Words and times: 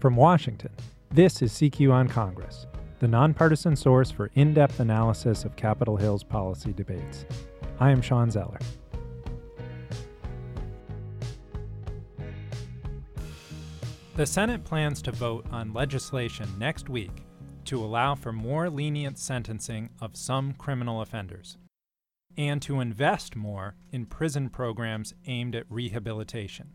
From 0.00 0.16
Washington, 0.16 0.70
this 1.10 1.42
is 1.42 1.52
CQ 1.52 1.92
on 1.92 2.08
Congress, 2.08 2.66
the 3.00 3.06
nonpartisan 3.06 3.76
source 3.76 4.10
for 4.10 4.30
in 4.34 4.54
depth 4.54 4.80
analysis 4.80 5.44
of 5.44 5.56
Capitol 5.56 5.98
Hill's 5.98 6.24
policy 6.24 6.72
debates. 6.72 7.26
I 7.78 7.90
am 7.90 8.00
Shawn 8.00 8.30
Zeller. 8.30 8.58
The 14.16 14.24
Senate 14.24 14.64
plans 14.64 15.02
to 15.02 15.12
vote 15.12 15.44
on 15.50 15.74
legislation 15.74 16.48
next 16.58 16.88
week 16.88 17.26
to 17.66 17.84
allow 17.84 18.14
for 18.14 18.32
more 18.32 18.70
lenient 18.70 19.18
sentencing 19.18 19.90
of 20.00 20.16
some 20.16 20.54
criminal 20.54 21.02
offenders 21.02 21.58
and 22.38 22.62
to 22.62 22.80
invest 22.80 23.36
more 23.36 23.74
in 23.92 24.06
prison 24.06 24.48
programs 24.48 25.12
aimed 25.26 25.54
at 25.54 25.66
rehabilitation. 25.68 26.70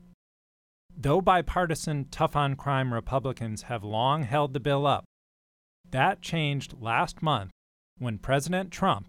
Though 0.98 1.22
bipartisan 1.22 2.06
tough 2.10 2.36
on 2.36 2.56
crime 2.56 2.94
Republicans 2.94 3.64
have 3.64 3.84
long 3.84 4.24
held 4.24 4.54
the 4.54 4.60
bill 4.60 4.88
up, 4.88 5.06
that 5.92 6.22
changed 6.22 6.76
last 6.80 7.22
month 7.22 7.52
when 7.98 8.18
President 8.18 8.72
Trump, 8.72 9.08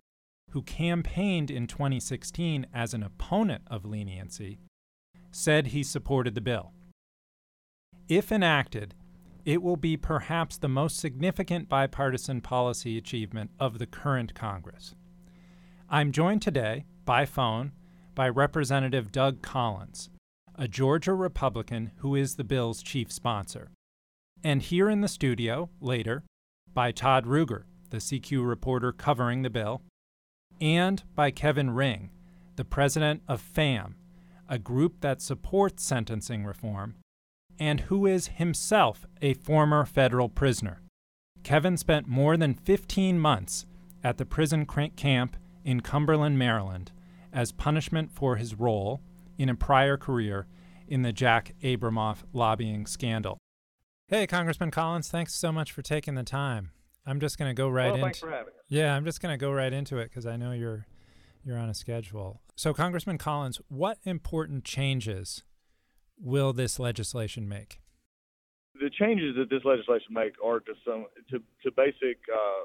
who 0.51 0.63
campaigned 0.63 1.51
in 1.51 1.67
2016 1.67 2.67
as 2.75 2.93
an 2.93 3.03
opponent 3.03 3.63
of 3.69 3.85
leniency, 3.85 4.59
said 5.31 5.69
he 5.69 5.83
supported 5.83 6.35
the 6.35 6.41
bill. 6.41 6.73
If 8.09 8.31
enacted, 8.31 8.95
it 9.45 9.63
will 9.63 9.77
be 9.77 9.97
perhaps 9.97 10.59
the 10.59 10.69
most 10.69 10.99
significant 10.99 11.69
bipartisan 11.69 12.41
policy 12.41 12.99
achievement 12.99 13.51
of 13.61 13.79
the 13.79 13.87
current 13.87 14.35
Congress. 14.35 14.95
I'm 15.89 16.11
joined 16.11 16.43
today 16.43 16.85
by 17.05 17.27
phone 17.27 17.73
by 18.15 18.29
Representative 18.29 19.13
Doug 19.13 19.43
Collins, 19.43 20.11
a 20.59 20.67
Georgia 20.67 21.13
Republican 21.15 21.93
who 21.97 22.15
is 22.15 22.37
the 22.37 22.45
bill's 22.45 22.83
chief 22.83 23.13
sponsor. 23.13 23.71
And 24.43 24.63
here 24.63 24.89
in 24.89 25.01
the 25.01 25.09
studio, 25.09 25.71
later, 25.81 26.25
by 26.73 26.93
Todd 26.93 27.27
Ruger, 27.27 27.65
the 27.91 27.99
CQ 27.99 28.47
reporter 28.47 28.93
covering 28.93 29.43
the 29.43 29.51
bill, 29.51 29.83
and 30.61 31.03
by 31.15 31.31
Kevin 31.31 31.71
Ring, 31.71 32.11
the 32.57 32.65
president 32.65 33.23
of 33.29 33.43
FAMM, 33.43 33.95
a 34.49 34.59
group 34.59 35.01
that 35.01 35.21
supports 35.21 35.85
sentencing 35.85 36.45
reform, 36.45 36.95
and 37.59 37.81
who 37.81 38.07
is 38.07 38.29
himself 38.29 39.07
a 39.21 39.35
former 39.35 39.85
federal 39.85 40.29
prisoner. 40.29 40.81
Kevin 41.43 41.77
spent 41.77 42.07
more 42.07 42.37
than 42.37 42.55
15 42.55 43.19
months 43.19 43.67
at 44.03 44.19
the 44.19 44.27
prison 44.27 44.67
camp 44.67 45.37
in 45.65 45.81
Cumberland, 45.81 46.39
Maryland, 46.39 46.93
as 47.33 47.53
punishment 47.53 48.11
for 48.11 48.37
his 48.37 48.55
role 48.55 49.01
in 49.39 49.49
a 49.49 49.55
prior 49.55 49.97
career 49.97 50.47
in 50.89 51.03
the 51.03 51.13
Jack 51.13 51.55
Abramoff 51.63 52.19
lobbying 52.33 52.87
scandal. 52.87 53.39
Hey, 54.09 54.27
Congressman 54.27 54.71
Collins, 54.71 55.09
thanks 55.09 55.35
so 55.35 55.51
much 55.51 55.73
for 55.73 55.83
taking 55.83 56.15
the 56.15 56.23
time. 56.23 56.71
I'm 57.07 57.21
just 57.21 57.39
going 57.39 57.51
to 57.51 57.55
go 57.55 57.69
right 57.69 57.87
well, 57.87 57.95
into. 57.95 58.05
Thanks 58.05 58.21
for 58.21 58.31
having 58.31 58.49
us. 58.49 58.65
Yeah, 58.69 58.95
I'm 58.95 59.05
just 59.05 59.21
going 59.21 59.33
to 59.33 59.39
go 59.39 59.53
right 59.53 59.73
into 59.73 59.99
it 59.99 60.11
because 60.11 60.27
I 60.27 60.37
know 60.37 60.53
you're 60.53 60.87
you're 61.45 61.59
on 61.59 61.69
a 61.69 61.75
schedule. 61.75 62.41
So, 62.57 62.75
Congressman 62.75 63.19
Collins, 63.19 63.61
what 63.69 63.99
important 64.05 64.65
changes 64.65 65.45
will 66.19 66.53
this 66.53 66.79
legislation 66.79 67.49
make? 67.49 67.81
The 68.81 68.91
changes 68.91 69.37
that 69.39 69.49
this 69.49 69.65
legislation 69.65 70.09
make 70.11 70.35
are 70.45 70.61
to 70.61 70.73
some 70.85 71.07
to, 71.31 71.39
to 71.63 71.71
basic 71.77 72.19
uh, 72.33 72.65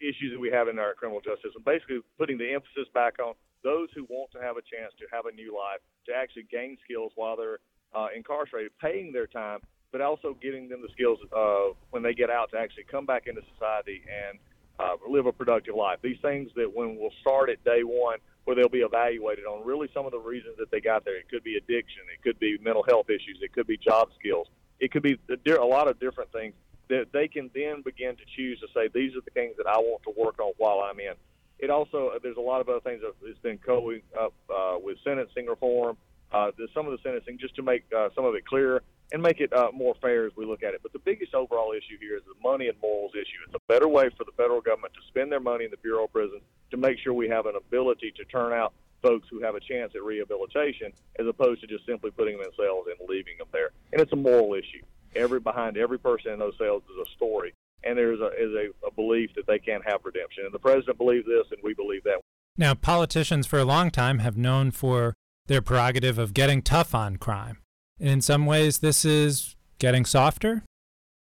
issues 0.00 0.32
that 0.32 0.40
we 0.40 0.50
have 0.50 0.68
in 0.68 0.78
our 0.78 0.94
criminal 0.94 1.20
justice 1.20 1.52
and 1.54 1.64
Basically, 1.64 1.98
putting 2.18 2.38
the 2.38 2.52
emphasis 2.52 2.88
back 2.92 3.14
on 3.18 3.34
those 3.62 3.88
who 3.94 4.04
want 4.04 4.30
to 4.32 4.40
have 4.40 4.56
a 4.56 4.62
chance 4.62 4.92
to 4.98 5.06
have 5.12 5.26
a 5.26 5.32
new 5.32 5.54
life, 5.54 5.80
to 6.06 6.12
actually 6.14 6.46
gain 6.50 6.76
skills 6.84 7.12
while 7.14 7.36
they're 7.36 7.58
uh, 7.94 8.08
incarcerated, 8.14 8.72
paying 8.80 9.12
their 9.12 9.26
time, 9.26 9.60
but 9.92 10.00
also 10.00 10.36
giving 10.42 10.68
them 10.68 10.82
the 10.82 10.88
skills 10.92 11.18
uh, 11.36 11.74
when 11.90 12.02
they 12.02 12.14
get 12.14 12.30
out 12.30 12.50
to 12.52 12.58
actually 12.58 12.84
come 12.84 13.06
back 13.06 13.26
into 13.26 13.40
society 13.54 14.02
and 14.06 14.38
uh, 14.78 14.96
live 15.08 15.26
a 15.26 15.32
productive 15.32 15.74
life. 15.74 15.98
These 16.02 16.20
things 16.20 16.50
that 16.56 16.70
when 16.72 16.96
we'll 16.98 17.14
start 17.20 17.48
at 17.50 17.62
day 17.64 17.82
one, 17.82 18.18
where 18.46 18.54
they'll 18.54 18.68
be 18.68 18.78
evaluated 18.78 19.44
on 19.44 19.66
really 19.66 19.88
some 19.92 20.06
of 20.06 20.12
the 20.12 20.18
reasons 20.18 20.54
that 20.58 20.70
they 20.70 20.80
got 20.80 21.04
there. 21.04 21.18
It 21.18 21.28
could 21.28 21.42
be 21.42 21.56
addiction, 21.56 22.02
it 22.14 22.22
could 22.22 22.38
be 22.38 22.56
mental 22.62 22.84
health 22.88 23.10
issues, 23.10 23.38
it 23.42 23.52
could 23.52 23.66
be 23.66 23.76
job 23.76 24.08
skills, 24.18 24.46
it 24.78 24.92
could 24.92 25.02
be 25.02 25.18
a 25.28 25.64
lot 25.64 25.88
of 25.88 25.98
different 25.98 26.30
things 26.30 26.54
that 26.88 27.06
they 27.12 27.26
can 27.26 27.50
then 27.54 27.82
begin 27.82 28.14
to 28.14 28.22
choose 28.36 28.60
to 28.60 28.68
say 28.72 28.88
these 28.94 29.16
are 29.16 29.20
the 29.20 29.32
things 29.32 29.56
that 29.58 29.66
I 29.66 29.78
want 29.78 30.04
to 30.04 30.14
work 30.16 30.38
on 30.38 30.52
while 30.58 30.80
I'm 30.80 31.00
in. 31.00 31.14
It 31.58 31.70
also 31.70 32.10
there's 32.22 32.36
a 32.36 32.40
lot 32.40 32.60
of 32.60 32.68
other 32.68 32.80
things 32.80 33.00
that 33.02 33.14
has 33.26 33.38
been 33.38 33.58
going 33.64 34.02
up 34.18 34.34
uh, 34.50 34.76
with 34.82 34.98
sentencing 35.04 35.46
reform. 35.46 35.96
Uh, 36.32 36.50
some 36.74 36.86
of 36.86 36.92
the 36.92 36.98
sentencing 37.02 37.38
just 37.38 37.54
to 37.54 37.62
make 37.62 37.84
uh, 37.96 38.08
some 38.14 38.24
of 38.24 38.34
it 38.34 38.44
clearer 38.44 38.82
and 39.12 39.22
make 39.22 39.40
it 39.40 39.52
uh, 39.52 39.70
more 39.72 39.94
fair 40.02 40.26
as 40.26 40.32
we 40.36 40.44
look 40.44 40.62
at 40.62 40.74
it. 40.74 40.80
But 40.82 40.92
the 40.92 40.98
biggest 40.98 41.34
overall 41.34 41.72
issue 41.72 41.98
here 42.00 42.16
is 42.16 42.22
the 42.24 42.34
money 42.42 42.68
and 42.68 42.76
morals 42.82 43.12
issue. 43.14 43.38
It's 43.46 43.54
a 43.54 43.72
better 43.72 43.88
way 43.88 44.10
for 44.16 44.24
the 44.24 44.32
federal 44.36 44.60
government 44.60 44.94
to 44.94 45.00
spend 45.08 45.30
their 45.30 45.40
money 45.40 45.64
in 45.64 45.70
the 45.70 45.76
Bureau 45.76 46.04
of 46.04 46.12
Prisons 46.12 46.42
to 46.72 46.76
make 46.76 46.98
sure 46.98 47.14
we 47.14 47.28
have 47.28 47.46
an 47.46 47.54
ability 47.56 48.12
to 48.16 48.24
turn 48.24 48.52
out 48.52 48.72
folks 49.02 49.28
who 49.30 49.40
have 49.40 49.54
a 49.54 49.60
chance 49.60 49.92
at 49.94 50.02
rehabilitation 50.02 50.92
as 51.18 51.26
opposed 51.26 51.60
to 51.60 51.66
just 51.66 51.86
simply 51.86 52.10
putting 52.10 52.36
them 52.36 52.46
in 52.46 52.52
cells 52.56 52.86
and 52.88 53.08
leaving 53.08 53.38
them 53.38 53.46
there. 53.52 53.70
And 53.92 54.00
it's 54.00 54.12
a 54.12 54.16
moral 54.16 54.54
issue. 54.54 54.82
Every 55.14 55.38
behind 55.38 55.76
every 55.76 55.98
person 55.98 56.32
in 56.32 56.38
those 56.38 56.58
cells 56.58 56.82
is 56.90 57.06
a 57.06 57.10
story, 57.16 57.54
and 57.86 57.96
there 57.96 58.12
is 58.12 58.20
a 58.20 58.26
is 58.26 58.52
a, 58.52 58.86
a 58.86 58.90
belief 58.90 59.30
that 59.36 59.46
they 59.46 59.58
can't 59.58 59.84
have 59.86 60.00
redemption. 60.04 60.44
And 60.44 60.52
the 60.52 60.58
president 60.58 60.98
believes 60.98 61.26
this, 61.26 61.46
and 61.50 61.60
we 61.62 61.74
believe 61.74 62.04
that. 62.04 62.20
Now, 62.56 62.74
politicians 62.74 63.46
for 63.46 63.58
a 63.58 63.64
long 63.64 63.90
time 63.90 64.18
have 64.20 64.36
known 64.36 64.70
for 64.70 65.14
their 65.46 65.60
prerogative 65.60 66.18
of 66.18 66.34
getting 66.34 66.62
tough 66.62 66.94
on 66.94 67.16
crime. 67.16 67.58
And 68.00 68.08
in 68.08 68.20
some 68.20 68.46
ways, 68.46 68.78
this 68.78 69.04
is 69.04 69.56
getting 69.78 70.04
softer. 70.04 70.62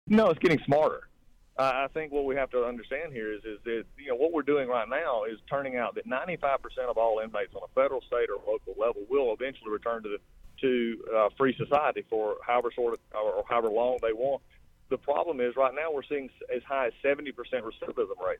No, 0.07 0.29
it's 0.29 0.39
getting 0.39 0.59
smarter. 0.65 1.07
Uh, 1.57 1.85
I 1.85 1.87
think 1.93 2.11
what 2.11 2.25
we 2.25 2.35
have 2.35 2.49
to 2.51 2.63
understand 2.63 3.13
here 3.13 3.31
is, 3.31 3.43
is 3.45 3.59
that 3.65 3.83
you 3.97 4.09
know 4.09 4.15
what 4.15 4.31
we're 4.31 4.41
doing 4.41 4.67
right 4.67 4.87
now 4.87 5.25
is 5.25 5.37
turning 5.49 5.77
out 5.77 5.95
that 5.95 6.07
95% 6.07 6.57
of 6.89 6.97
all 6.97 7.19
inmates 7.19 7.53
on 7.55 7.61
a 7.63 7.73
federal, 7.79 8.01
state, 8.01 8.29
or 8.29 8.37
local 8.51 8.73
level 8.79 9.03
will 9.09 9.33
eventually 9.33 9.69
return 9.69 10.01
to 10.03 10.09
the 10.09 10.17
to 10.61 11.03
uh, 11.15 11.29
free 11.37 11.55
society 11.57 12.03
for 12.09 12.37
however 12.45 12.71
sort 12.73 12.93
of 12.93 12.99
or 13.13 13.43
however 13.49 13.69
long 13.69 13.97
they 14.01 14.13
want. 14.13 14.41
The 14.91 14.97
problem 14.97 15.39
is 15.39 15.55
right 15.55 15.73
now 15.73 15.89
we're 15.93 16.03
seeing 16.03 16.29
as 16.53 16.61
high 16.67 16.87
as 16.87 16.93
70% 17.03 17.31
recidivism 17.33 18.27
rate. 18.27 18.39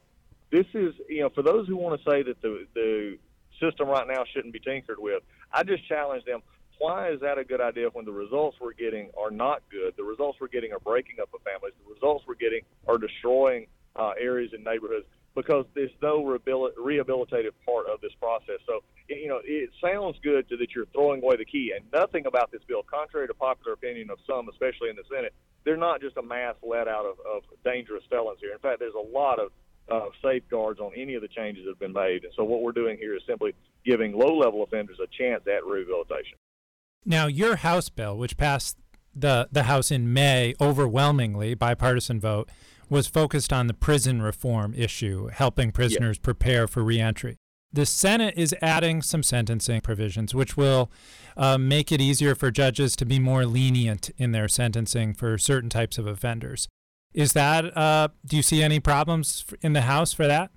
This 0.51 0.65
is 0.73 0.93
you 1.07 1.21
know 1.21 1.29
for 1.29 1.41
those 1.41 1.65
who 1.65 1.77
want 1.77 1.99
to 1.99 2.11
say 2.11 2.23
that 2.23 2.41
the 2.41 2.67
the 2.75 3.17
system 3.61 3.87
right 3.87 4.05
now 4.05 4.25
shouldn't 4.33 4.53
be 4.53 4.59
tinkered 4.59 4.99
with, 4.99 5.23
I 5.53 5.63
just 5.63 5.87
challenge 5.87 6.25
them. 6.25 6.41
Why 6.77 7.09
is 7.11 7.21
that 7.21 7.37
a 7.37 7.45
good 7.45 7.61
idea 7.61 7.87
when 7.93 8.03
the 8.03 8.11
results 8.11 8.57
we're 8.59 8.73
getting 8.73 9.11
are 9.17 9.31
not 9.31 9.61
good? 9.71 9.93
The 9.95 10.03
results 10.03 10.39
we're 10.41 10.49
getting 10.49 10.73
are 10.73 10.79
breaking 10.79 11.21
up 11.21 11.29
of 11.33 11.41
families. 11.43 11.73
The 11.85 11.93
results 11.93 12.25
we're 12.27 12.35
getting 12.35 12.61
are 12.85 12.97
destroying 12.97 13.67
uh, 13.95 14.11
areas 14.19 14.51
and 14.51 14.63
neighborhoods 14.63 15.05
because 15.35 15.65
there's 15.73 15.91
no 16.01 16.21
rehabilitative 16.23 17.53
part 17.65 17.87
of 17.87 18.01
this 18.01 18.11
process. 18.19 18.59
So, 18.65 18.83
you 19.07 19.27
know, 19.27 19.39
it 19.43 19.69
sounds 19.81 20.17
good 20.23 20.49
to, 20.49 20.57
that 20.57 20.75
you're 20.75 20.87
throwing 20.87 21.23
away 21.23 21.37
the 21.37 21.45
key, 21.45 21.73
and 21.75 21.85
nothing 21.93 22.25
about 22.25 22.51
this 22.51 22.61
bill, 22.67 22.83
contrary 22.83 23.27
to 23.27 23.33
popular 23.33 23.73
opinion 23.73 24.09
of 24.09 24.19
some, 24.27 24.49
especially 24.49 24.89
in 24.89 24.95
the 24.95 25.03
Senate, 25.13 25.33
they're 25.63 25.77
not 25.77 26.01
just 26.01 26.17
a 26.17 26.21
mass 26.21 26.55
let 26.63 26.87
out 26.87 27.05
of, 27.05 27.17
of 27.19 27.43
dangerous 27.63 28.03
felons 28.09 28.39
here. 28.41 28.51
In 28.51 28.59
fact, 28.59 28.79
there's 28.79 28.95
a 28.95 29.15
lot 29.15 29.39
of 29.39 29.51
uh, 29.89 30.09
safeguards 30.23 30.79
on 30.79 30.91
any 30.95 31.15
of 31.15 31.21
the 31.21 31.27
changes 31.27 31.65
that 31.65 31.71
have 31.71 31.79
been 31.79 31.93
made. 31.93 32.23
And 32.23 32.33
so, 32.35 32.43
what 32.43 32.61
we're 32.61 32.71
doing 32.71 32.97
here 32.97 33.15
is 33.15 33.21
simply 33.27 33.53
giving 33.85 34.13
low 34.13 34.37
level 34.37 34.63
offenders 34.63 34.97
a 35.03 35.07
chance 35.07 35.43
at 35.47 35.65
rehabilitation. 35.65 36.37
Now, 37.05 37.27
your 37.27 37.57
House 37.57 37.89
bill, 37.89 38.17
which 38.17 38.37
passed 38.37 38.77
the, 39.15 39.49
the 39.51 39.63
House 39.63 39.91
in 39.91 40.13
May 40.13 40.53
overwhelmingly, 40.61 41.55
bipartisan 41.55 42.19
vote, 42.19 42.49
was 42.91 43.07
focused 43.07 43.53
on 43.53 43.67
the 43.67 43.73
prison 43.73 44.21
reform 44.21 44.73
issue, 44.75 45.27
helping 45.27 45.71
prisoners 45.71 46.17
yeah. 46.17 46.25
prepare 46.25 46.67
for 46.67 46.83
reentry. 46.83 47.37
The 47.71 47.85
Senate 47.85 48.33
is 48.35 48.53
adding 48.61 49.01
some 49.01 49.23
sentencing 49.23 49.79
provisions, 49.79 50.35
which 50.35 50.57
will 50.57 50.91
uh, 51.37 51.57
make 51.57 51.93
it 51.93 52.01
easier 52.01 52.35
for 52.35 52.51
judges 52.51 52.97
to 52.97 53.05
be 53.05 53.17
more 53.17 53.45
lenient 53.45 54.09
in 54.17 54.33
their 54.33 54.49
sentencing 54.49 55.13
for 55.13 55.37
certain 55.37 55.69
types 55.69 55.97
of 55.97 56.05
offenders. 56.05 56.67
Is 57.13 57.31
that, 57.31 57.75
uh, 57.77 58.09
do 58.25 58.35
you 58.35 58.43
see 58.43 58.61
any 58.61 58.81
problems 58.81 59.45
in 59.61 59.71
the 59.71 59.81
House 59.81 60.11
for 60.11 60.27
that? 60.27 60.51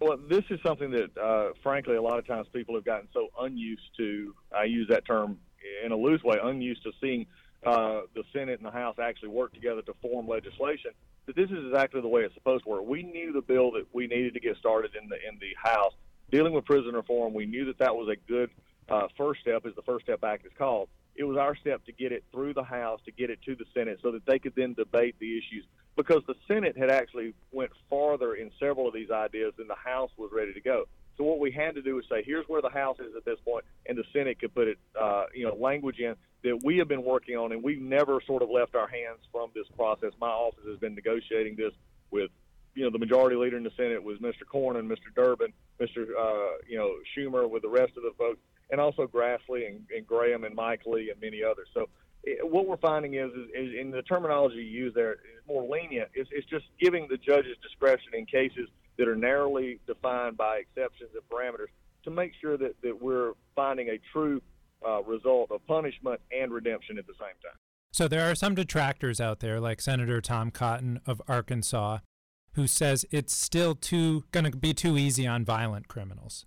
Well, 0.00 0.16
this 0.30 0.44
is 0.48 0.58
something 0.64 0.90
that, 0.92 1.16
uh, 1.22 1.52
frankly, 1.62 1.96
a 1.96 2.02
lot 2.02 2.18
of 2.18 2.26
times 2.26 2.46
people 2.50 2.74
have 2.76 2.84
gotten 2.84 3.08
so 3.12 3.28
unused 3.40 3.90
to. 3.98 4.34
I 4.56 4.64
use 4.64 4.86
that 4.88 5.04
term 5.06 5.38
in 5.84 5.92
a 5.92 5.96
loose 5.96 6.22
way, 6.22 6.38
unused 6.42 6.82
to 6.84 6.92
seeing 6.98 7.26
uh, 7.66 8.02
the 8.14 8.24
Senate 8.32 8.58
and 8.60 8.66
the 8.66 8.70
House 8.70 8.96
actually 8.98 9.28
work 9.28 9.52
together 9.52 9.82
to 9.82 9.94
form 10.02 10.28
legislation. 10.28 10.90
That 11.26 11.36
this 11.36 11.50
is 11.50 11.64
exactly 11.66 12.00
the 12.00 12.08
way 12.08 12.22
it's 12.22 12.34
supposed 12.34 12.64
to 12.64 12.70
work. 12.70 12.84
We 12.84 13.02
knew 13.02 13.32
the 13.32 13.40
bill 13.40 13.72
that 13.72 13.86
we 13.92 14.06
needed 14.06 14.34
to 14.34 14.40
get 14.40 14.56
started 14.58 14.92
in 15.00 15.08
the 15.08 15.16
in 15.16 15.38
the 15.40 15.54
House 15.56 15.94
dealing 16.30 16.52
with 16.52 16.64
prison 16.64 16.94
reform. 16.94 17.32
We 17.32 17.46
knew 17.46 17.66
that 17.66 17.78
that 17.78 17.94
was 17.94 18.08
a 18.08 18.16
good 18.28 18.50
uh, 18.88 19.08
first 19.16 19.40
step, 19.40 19.64
as 19.66 19.74
the 19.74 19.82
First 19.82 20.04
Step 20.04 20.22
Act 20.24 20.44
is 20.46 20.52
called. 20.58 20.88
It 21.16 21.24
was 21.24 21.36
our 21.36 21.54
step 21.56 21.84
to 21.86 21.92
get 21.92 22.12
it 22.12 22.24
through 22.32 22.54
the 22.54 22.64
House, 22.64 23.00
to 23.04 23.12
get 23.12 23.30
it 23.30 23.38
to 23.46 23.54
the 23.54 23.64
Senate, 23.72 24.00
so 24.02 24.10
that 24.12 24.26
they 24.26 24.38
could 24.38 24.54
then 24.56 24.74
debate 24.74 25.14
the 25.20 25.38
issues. 25.38 25.64
Because 25.96 26.22
the 26.26 26.34
Senate 26.48 26.76
had 26.76 26.90
actually 26.90 27.34
went 27.52 27.70
farther 27.88 28.34
in 28.34 28.50
several 28.58 28.88
of 28.88 28.94
these 28.94 29.10
ideas 29.10 29.54
than 29.56 29.68
the 29.68 29.76
House 29.76 30.10
was 30.16 30.30
ready 30.34 30.52
to 30.52 30.60
go. 30.60 30.86
So 31.16 31.24
what 31.24 31.38
we 31.38 31.50
had 31.50 31.74
to 31.76 31.82
do 31.82 31.96
was 31.96 32.04
say, 32.10 32.22
here's 32.24 32.46
where 32.48 32.60
the 32.60 32.68
House 32.68 32.98
is 32.98 33.14
at 33.16 33.24
this 33.24 33.38
point, 33.44 33.64
and 33.86 33.96
the 33.96 34.04
Senate 34.12 34.40
could 34.40 34.54
put 34.54 34.68
it, 34.68 34.78
uh, 35.00 35.24
you 35.34 35.46
know, 35.46 35.54
language 35.54 35.98
in 35.98 36.16
that 36.42 36.60
we 36.64 36.78
have 36.78 36.88
been 36.88 37.04
working 37.04 37.36
on, 37.36 37.52
and 37.52 37.62
we've 37.62 37.80
never 37.80 38.20
sort 38.26 38.42
of 38.42 38.50
left 38.50 38.74
our 38.74 38.88
hands 38.88 39.20
from 39.32 39.50
this 39.54 39.66
process. 39.76 40.12
My 40.20 40.28
office 40.28 40.64
has 40.68 40.78
been 40.78 40.94
negotiating 40.94 41.56
this 41.56 41.72
with, 42.10 42.30
you 42.74 42.84
know, 42.84 42.90
the 42.90 42.98
majority 42.98 43.36
leader 43.36 43.56
in 43.56 43.62
the 43.62 43.72
Senate 43.76 44.02
was 44.02 44.18
Mr. 44.18 44.42
Cornyn, 44.52 44.86
Mr. 44.86 45.14
Durbin, 45.14 45.52
Mr. 45.80 46.06
Uh, 46.18 46.56
you 46.68 46.76
know, 46.76 46.94
Schumer, 47.16 47.48
with 47.48 47.62
the 47.62 47.68
rest 47.68 47.92
of 47.96 48.02
the 48.02 48.12
folks, 48.18 48.40
and 48.70 48.80
also 48.80 49.06
Grassley 49.06 49.68
and, 49.68 49.86
and 49.94 50.06
Graham 50.06 50.44
and 50.44 50.54
Mike 50.54 50.82
Lee 50.84 51.10
and 51.10 51.20
many 51.20 51.42
others. 51.44 51.68
So 51.72 51.88
it, 52.24 52.46
what 52.46 52.66
we're 52.66 52.76
finding 52.76 53.14
is, 53.14 53.30
is, 53.30 53.48
is 53.54 53.80
in 53.80 53.92
the 53.92 54.02
terminology 54.02 54.56
you 54.56 54.62
use 54.62 54.94
there 54.94 55.12
is 55.12 55.18
more 55.46 55.62
lenient. 55.62 56.08
It's, 56.14 56.28
it's 56.32 56.48
just 56.48 56.64
giving 56.80 57.06
the 57.08 57.18
judges 57.18 57.56
discretion 57.62 58.14
in 58.14 58.26
cases– 58.26 58.68
that 58.98 59.08
are 59.08 59.16
narrowly 59.16 59.80
defined 59.86 60.36
by 60.36 60.58
exceptions 60.58 61.10
and 61.14 61.22
parameters 61.28 61.68
to 62.04 62.10
make 62.10 62.32
sure 62.40 62.56
that, 62.56 62.74
that 62.82 63.02
we're 63.02 63.32
finding 63.56 63.88
a 63.88 63.98
true 64.12 64.40
uh, 64.86 65.02
result 65.02 65.50
of 65.50 65.66
punishment 65.66 66.20
and 66.30 66.52
redemption 66.52 66.98
at 66.98 67.06
the 67.06 67.14
same 67.14 67.34
time. 67.42 67.58
So 67.92 68.08
there 68.08 68.28
are 68.30 68.34
some 68.34 68.54
detractors 68.54 69.20
out 69.20 69.40
there, 69.40 69.60
like 69.60 69.80
Senator 69.80 70.20
Tom 70.20 70.50
Cotton 70.50 71.00
of 71.06 71.22
Arkansas, 71.28 71.98
who 72.54 72.66
says 72.66 73.04
it's 73.10 73.36
still 73.36 73.74
too 73.74 74.24
going 74.32 74.50
to 74.50 74.56
be 74.56 74.74
too 74.74 74.98
easy 74.98 75.26
on 75.26 75.44
violent 75.44 75.88
criminals. 75.88 76.44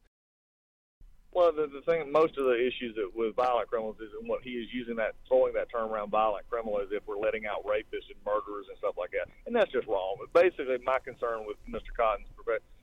Well, 1.38 1.54
the, 1.54 1.70
the 1.70 1.86
thing, 1.86 2.12
most 2.12 2.34
of 2.42 2.50
the 2.50 2.58
issues 2.58 2.98
that, 2.98 3.14
with 3.14 3.36
violent 3.36 3.70
criminals 3.70 4.02
is 4.02 4.10
what 4.26 4.42
he 4.42 4.58
is 4.58 4.74
using 4.74 4.96
that, 4.96 5.14
throwing 5.28 5.54
that 5.54 5.70
term 5.70 5.94
around 5.94 6.10
violent 6.10 6.50
criminal 6.50 6.82
as 6.82 6.90
if 6.90 7.06
we're 7.06 7.22
letting 7.22 7.46
out 7.46 7.62
rapists 7.62 8.10
and 8.10 8.18
murderers 8.26 8.66
and 8.74 8.78
stuff 8.80 8.98
like 8.98 9.12
that, 9.12 9.30
and 9.46 9.56
that's 9.56 9.72
just 9.72 9.86
wrong. 9.86 10.18
But 10.18 10.34
basically, 10.34 10.82
my 10.84 10.98
concern 10.98 11.46
with 11.46 11.62
Mr. 11.70 11.94
Cotton's, 11.96 12.26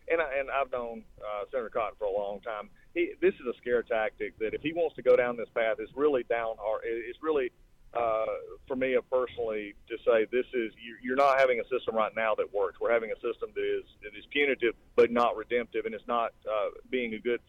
and 0.06 0.22
I, 0.22 0.38
and 0.38 0.46
I've 0.54 0.70
known 0.70 1.02
uh, 1.18 1.50
Senator 1.50 1.68
Cotton 1.68 1.98
for 1.98 2.06
a 2.06 2.14
long 2.14 2.38
time. 2.46 2.70
He, 2.94 3.18
this 3.20 3.34
is 3.34 3.46
a 3.50 3.58
scare 3.58 3.82
tactic 3.82 4.38
that 4.38 4.54
if 4.54 4.62
he 4.62 4.72
wants 4.72 4.94
to 4.94 5.02
go 5.02 5.16
down 5.16 5.36
this 5.36 5.50
path, 5.50 5.80
is 5.80 5.90
really 5.96 6.22
down 6.22 6.54
hard. 6.62 6.82
It's 6.86 7.18
really 7.20 7.50
uh, 7.92 8.38
for 8.68 8.76
me 8.76 8.96
personally 9.10 9.74
to 9.90 9.98
say 10.06 10.30
this 10.30 10.46
is 10.54 10.70
you're 11.02 11.18
not 11.18 11.40
having 11.40 11.58
a 11.58 11.66
system 11.66 11.96
right 11.96 12.14
now 12.14 12.36
that 12.36 12.54
works. 12.54 12.78
We're 12.80 12.94
having 12.94 13.10
a 13.10 13.18
system 13.18 13.50
that 13.50 13.66
is 13.66 13.82
that 14.06 14.14
is 14.16 14.26
punitive 14.30 14.78
but 14.94 15.10
not 15.10 15.34
redemptive, 15.34 15.86
and 15.86 15.92
it's 15.94 16.06
not 16.06 16.30
uh, 16.46 16.70
being 16.88 17.14
a 17.14 17.18
good 17.18 17.40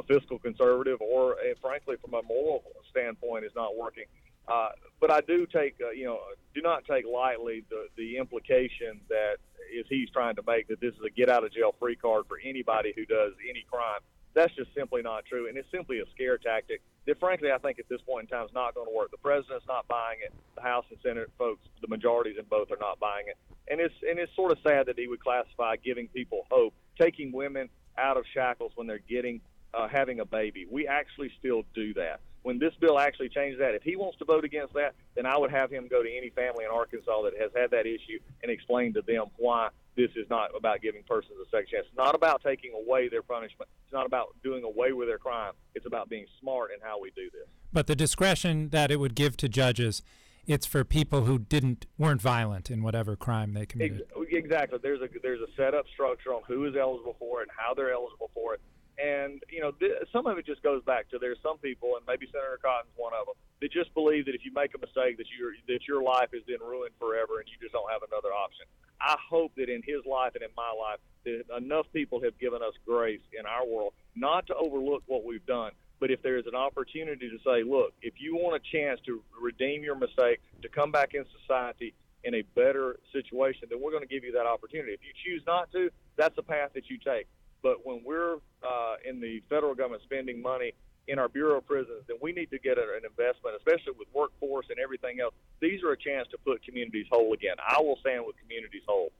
fiscal 0.00 0.38
conservative, 0.38 1.00
or 1.02 1.34
uh, 1.34 1.54
frankly, 1.60 1.96
from 2.00 2.14
a 2.14 2.22
moral 2.22 2.62
standpoint, 2.90 3.44
is 3.44 3.52
not 3.54 3.76
working. 3.76 4.04
Uh, 4.48 4.70
but 5.00 5.10
I 5.10 5.20
do 5.20 5.46
take, 5.46 5.76
uh, 5.84 5.90
you 5.90 6.04
know, 6.04 6.18
do 6.54 6.62
not 6.62 6.84
take 6.84 7.04
lightly 7.06 7.64
the 7.68 7.86
the 7.96 8.16
implication 8.16 9.00
that 9.08 9.36
is 9.72 9.86
he's 9.88 10.10
trying 10.10 10.36
to 10.36 10.42
make 10.46 10.68
that 10.68 10.80
this 10.80 10.94
is 10.94 11.00
a 11.06 11.10
get 11.10 11.28
out 11.28 11.44
of 11.44 11.52
jail 11.52 11.74
free 11.78 11.96
card 11.96 12.24
for 12.28 12.38
anybody 12.42 12.92
who 12.96 13.04
does 13.04 13.32
any 13.48 13.64
crime. 13.70 14.00
That's 14.34 14.54
just 14.54 14.74
simply 14.74 15.02
not 15.02 15.26
true, 15.26 15.48
and 15.48 15.58
it's 15.58 15.70
simply 15.70 16.00
a 16.00 16.04
scare 16.14 16.38
tactic 16.38 16.80
that, 17.06 17.18
frankly, 17.20 17.50
I 17.52 17.58
think 17.58 17.78
at 17.78 17.88
this 17.88 18.00
point 18.00 18.30
in 18.30 18.36
time 18.36 18.46
is 18.46 18.54
not 18.54 18.74
going 18.74 18.86
to 18.86 18.94
work. 18.94 19.10
The 19.10 19.18
president's 19.18 19.66
not 19.66 19.86
buying 19.88 20.18
it. 20.24 20.32
The 20.54 20.62
House 20.62 20.86
and 20.88 20.98
Senate 21.02 21.30
folks, 21.36 21.60
the 21.82 21.88
majorities 21.88 22.36
in 22.38 22.44
both, 22.46 22.70
are 22.70 22.80
not 22.80 22.98
buying 22.98 23.26
it, 23.28 23.36
and 23.68 23.80
it's 23.80 23.94
and 24.08 24.18
it's 24.18 24.34
sort 24.34 24.52
of 24.52 24.58
sad 24.66 24.86
that 24.86 24.98
he 24.98 25.06
would 25.06 25.20
classify 25.20 25.76
giving 25.76 26.08
people 26.08 26.46
hope, 26.50 26.74
taking 27.00 27.32
women 27.32 27.68
out 27.98 28.16
of 28.16 28.24
shackles 28.32 28.72
when 28.74 28.86
they're 28.86 29.04
getting 29.08 29.40
uh, 29.74 29.88
having 29.88 30.20
a 30.20 30.24
baby. 30.24 30.66
We 30.70 30.86
actually 30.86 31.30
still 31.38 31.62
do 31.74 31.94
that. 31.94 32.20
When 32.42 32.58
this 32.58 32.74
bill 32.80 32.98
actually 32.98 33.28
changes 33.28 33.60
that, 33.60 33.74
if 33.74 33.82
he 33.82 33.94
wants 33.94 34.18
to 34.18 34.24
vote 34.24 34.44
against 34.44 34.74
that, 34.74 34.94
then 35.14 35.26
I 35.26 35.38
would 35.38 35.52
have 35.52 35.70
him 35.70 35.86
go 35.88 36.02
to 36.02 36.10
any 36.10 36.30
family 36.30 36.64
in 36.64 36.70
Arkansas 36.72 37.22
that 37.22 37.34
has 37.40 37.52
had 37.54 37.70
that 37.70 37.86
issue 37.86 38.18
and 38.42 38.50
explain 38.50 38.92
to 38.94 39.02
them 39.02 39.26
why 39.36 39.68
this 39.96 40.10
is 40.16 40.28
not 40.28 40.50
about 40.56 40.82
giving 40.82 41.02
persons 41.04 41.34
a 41.40 41.48
second 41.50 41.68
chance. 41.68 41.86
It's 41.88 41.96
not 41.96 42.14
about 42.14 42.42
taking 42.42 42.72
away 42.74 43.08
their 43.08 43.22
punishment. 43.22 43.70
It's 43.84 43.92
not 43.92 44.06
about 44.06 44.34
doing 44.42 44.64
away 44.64 44.92
with 44.92 45.06
their 45.06 45.18
crime. 45.18 45.52
It's 45.74 45.86
about 45.86 46.08
being 46.08 46.26
smart 46.40 46.70
in 46.74 46.80
how 46.82 47.00
we 47.00 47.12
do 47.14 47.30
this. 47.30 47.46
But 47.72 47.86
the 47.86 47.94
discretion 47.94 48.70
that 48.70 48.90
it 48.90 48.96
would 48.96 49.14
give 49.14 49.36
to 49.36 49.48
judges, 49.48 50.02
it's 50.46 50.66
for 50.66 50.82
people 50.82 51.24
who 51.24 51.38
didn't 51.38 51.86
weren't 51.96 52.20
violent 52.22 52.70
in 52.70 52.82
whatever 52.82 53.14
crime 53.14 53.54
they 53.54 53.66
committed. 53.66 54.02
Exactly. 54.30 54.78
There's 54.82 55.00
a 55.00 55.08
there's 55.22 55.40
a 55.40 55.52
set 55.56 55.74
up 55.74 55.84
structure 55.92 56.34
on 56.34 56.42
who 56.48 56.64
is 56.64 56.74
eligible 56.74 57.16
for 57.18 57.40
it 57.40 57.42
and 57.42 57.50
how 57.56 57.74
they're 57.74 57.92
eligible 57.92 58.30
for 58.34 58.54
it. 58.54 58.60
And 58.98 59.42
you 59.48 59.60
know, 59.60 59.72
th- 59.72 60.04
some 60.12 60.26
of 60.26 60.36
it 60.38 60.46
just 60.46 60.62
goes 60.62 60.82
back 60.84 61.08
to 61.10 61.18
there's 61.18 61.40
some 61.42 61.58
people, 61.58 61.96
and 61.96 62.04
maybe 62.06 62.26
Senator 62.26 62.58
Cotton's 62.60 62.92
one 62.96 63.12
of 63.14 63.26
them, 63.26 63.36
that 63.60 63.72
just 63.72 63.92
believe 63.94 64.26
that 64.26 64.34
if 64.34 64.44
you 64.44 64.52
make 64.52 64.74
a 64.74 64.78
mistake, 64.78 65.16
that 65.16 65.26
your 65.32 65.52
that 65.68 65.88
your 65.88 66.02
life 66.02 66.30
is 66.32 66.42
then 66.46 66.60
ruined 66.60 66.94
forever, 66.98 67.40
and 67.40 67.48
you 67.48 67.56
just 67.60 67.72
don't 67.72 67.90
have 67.90 68.02
another 68.04 68.32
option. 68.32 68.66
I 69.00 69.16
hope 69.18 69.52
that 69.56 69.68
in 69.68 69.82
his 69.82 70.04
life 70.06 70.34
and 70.34 70.44
in 70.44 70.52
my 70.56 70.70
life, 70.70 71.00
that 71.24 71.44
enough 71.56 71.86
people 71.92 72.20
have 72.22 72.38
given 72.38 72.62
us 72.62 72.74
grace 72.86 73.24
in 73.38 73.46
our 73.46 73.66
world 73.66 73.94
not 74.14 74.46
to 74.46 74.54
overlook 74.54 75.02
what 75.06 75.24
we've 75.24 75.44
done, 75.46 75.72
but 75.98 76.10
if 76.10 76.22
there 76.22 76.36
is 76.36 76.46
an 76.46 76.54
opportunity 76.54 77.30
to 77.30 77.38
say, 77.44 77.62
look, 77.62 77.92
if 78.02 78.14
you 78.18 78.36
want 78.36 78.60
a 78.60 78.76
chance 78.76 79.00
to 79.06 79.22
redeem 79.40 79.82
your 79.82 79.96
mistake, 79.96 80.40
to 80.62 80.68
come 80.68 80.92
back 80.92 81.14
in 81.14 81.24
society 81.40 81.94
in 82.24 82.34
a 82.34 82.42
better 82.54 82.98
situation, 83.12 83.68
then 83.70 83.80
we're 83.80 83.90
going 83.90 84.02
to 84.02 84.08
give 84.08 84.24
you 84.24 84.32
that 84.32 84.46
opportunity. 84.46 84.92
If 84.92 85.00
you 85.02 85.12
choose 85.24 85.42
not 85.46 85.72
to, 85.72 85.90
that's 86.16 86.36
the 86.36 86.42
path 86.42 86.70
that 86.74 86.88
you 86.88 86.98
take. 86.98 87.26
But 87.62 87.86
when 87.86 88.02
we're 88.04 88.36
uh, 88.62 88.94
in 89.04 89.20
the 89.20 89.42
federal 89.48 89.74
government 89.74 90.02
spending 90.04 90.42
money 90.42 90.72
in 91.08 91.18
our 91.18 91.28
Bureau 91.28 91.58
of 91.58 91.66
Prisons, 91.66 92.04
then 92.06 92.16
we 92.20 92.32
need 92.32 92.50
to 92.50 92.58
get 92.58 92.78
an 92.78 92.84
investment, 93.04 93.56
especially 93.56 93.94
with 93.98 94.08
workforce 94.14 94.66
and 94.70 94.78
everything 94.78 95.20
else. 95.20 95.34
These 95.60 95.82
are 95.82 95.92
a 95.92 95.96
chance 95.96 96.28
to 96.30 96.38
put 96.38 96.64
communities 96.64 97.06
whole 97.10 97.32
again. 97.32 97.56
I 97.66 97.80
will 97.80 97.96
stand 98.00 98.24
with 98.26 98.36
communities 98.40 98.82
whole. 98.86 99.12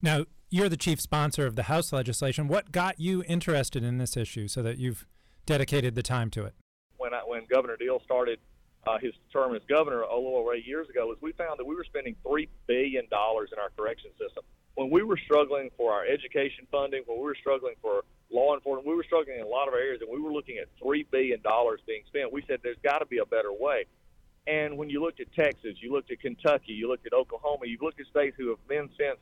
Now, 0.00 0.26
you're 0.50 0.68
the 0.68 0.76
chief 0.76 1.00
sponsor 1.00 1.46
of 1.46 1.56
the 1.56 1.64
House 1.64 1.92
legislation. 1.92 2.46
What 2.48 2.70
got 2.72 3.00
you 3.00 3.24
interested 3.26 3.82
in 3.82 3.98
this 3.98 4.16
issue 4.16 4.48
so 4.48 4.62
that 4.62 4.78
you've 4.78 5.06
dedicated 5.44 5.94
the 5.94 6.02
time 6.02 6.30
to 6.30 6.44
it? 6.44 6.54
When 6.98 7.12
I, 7.14 7.20
when 7.26 7.46
Governor 7.50 7.76
Deal 7.76 8.00
started 8.04 8.38
uh, 8.86 8.98
his 8.98 9.12
term 9.32 9.54
as 9.54 9.62
governor 9.68 10.02
a 10.02 10.14
little 10.14 10.36
over 10.36 10.54
eight 10.54 10.66
years 10.66 10.88
ago, 10.88 11.08
was 11.08 11.18
we 11.20 11.32
found 11.32 11.58
that 11.58 11.66
we 11.66 11.74
were 11.74 11.84
spending 11.84 12.14
three 12.26 12.48
billion 12.66 13.06
dollars 13.10 13.50
in 13.52 13.58
our 13.58 13.70
correction 13.76 14.10
system 14.12 14.44
when 14.78 14.90
we 14.90 15.02
were 15.02 15.18
struggling 15.24 15.70
for 15.76 15.92
our 15.92 16.06
education 16.06 16.64
funding, 16.70 17.02
when 17.06 17.18
we 17.18 17.24
were 17.24 17.34
struggling 17.34 17.74
for 17.82 18.04
law 18.30 18.54
enforcement, 18.54 18.86
we 18.86 18.94
were 18.94 19.02
struggling 19.02 19.38
in 19.40 19.42
a 19.42 19.48
lot 19.48 19.66
of 19.66 19.74
areas, 19.74 20.00
and 20.00 20.08
we 20.08 20.20
were 20.20 20.30
looking 20.30 20.58
at 20.58 20.68
three 20.80 21.04
billion 21.10 21.42
dollars 21.42 21.80
being 21.84 22.02
spent. 22.06 22.32
We 22.32 22.44
said 22.46 22.60
there's 22.62 22.78
got 22.84 23.00
to 23.00 23.06
be 23.06 23.18
a 23.18 23.26
better 23.26 23.52
way. 23.52 23.86
And 24.46 24.78
when 24.78 24.88
you 24.88 25.02
looked 25.02 25.18
at 25.18 25.34
Texas, 25.34 25.74
you 25.82 25.92
looked 25.92 26.12
at 26.12 26.20
Kentucky, 26.20 26.74
you 26.74 26.86
looked 26.86 27.06
at 27.06 27.12
Oklahoma, 27.12 27.66
you 27.66 27.76
looked 27.82 27.98
at 27.98 28.06
states 28.06 28.36
who 28.38 28.50
have 28.50 28.68
been 28.68 28.88
since 28.96 29.18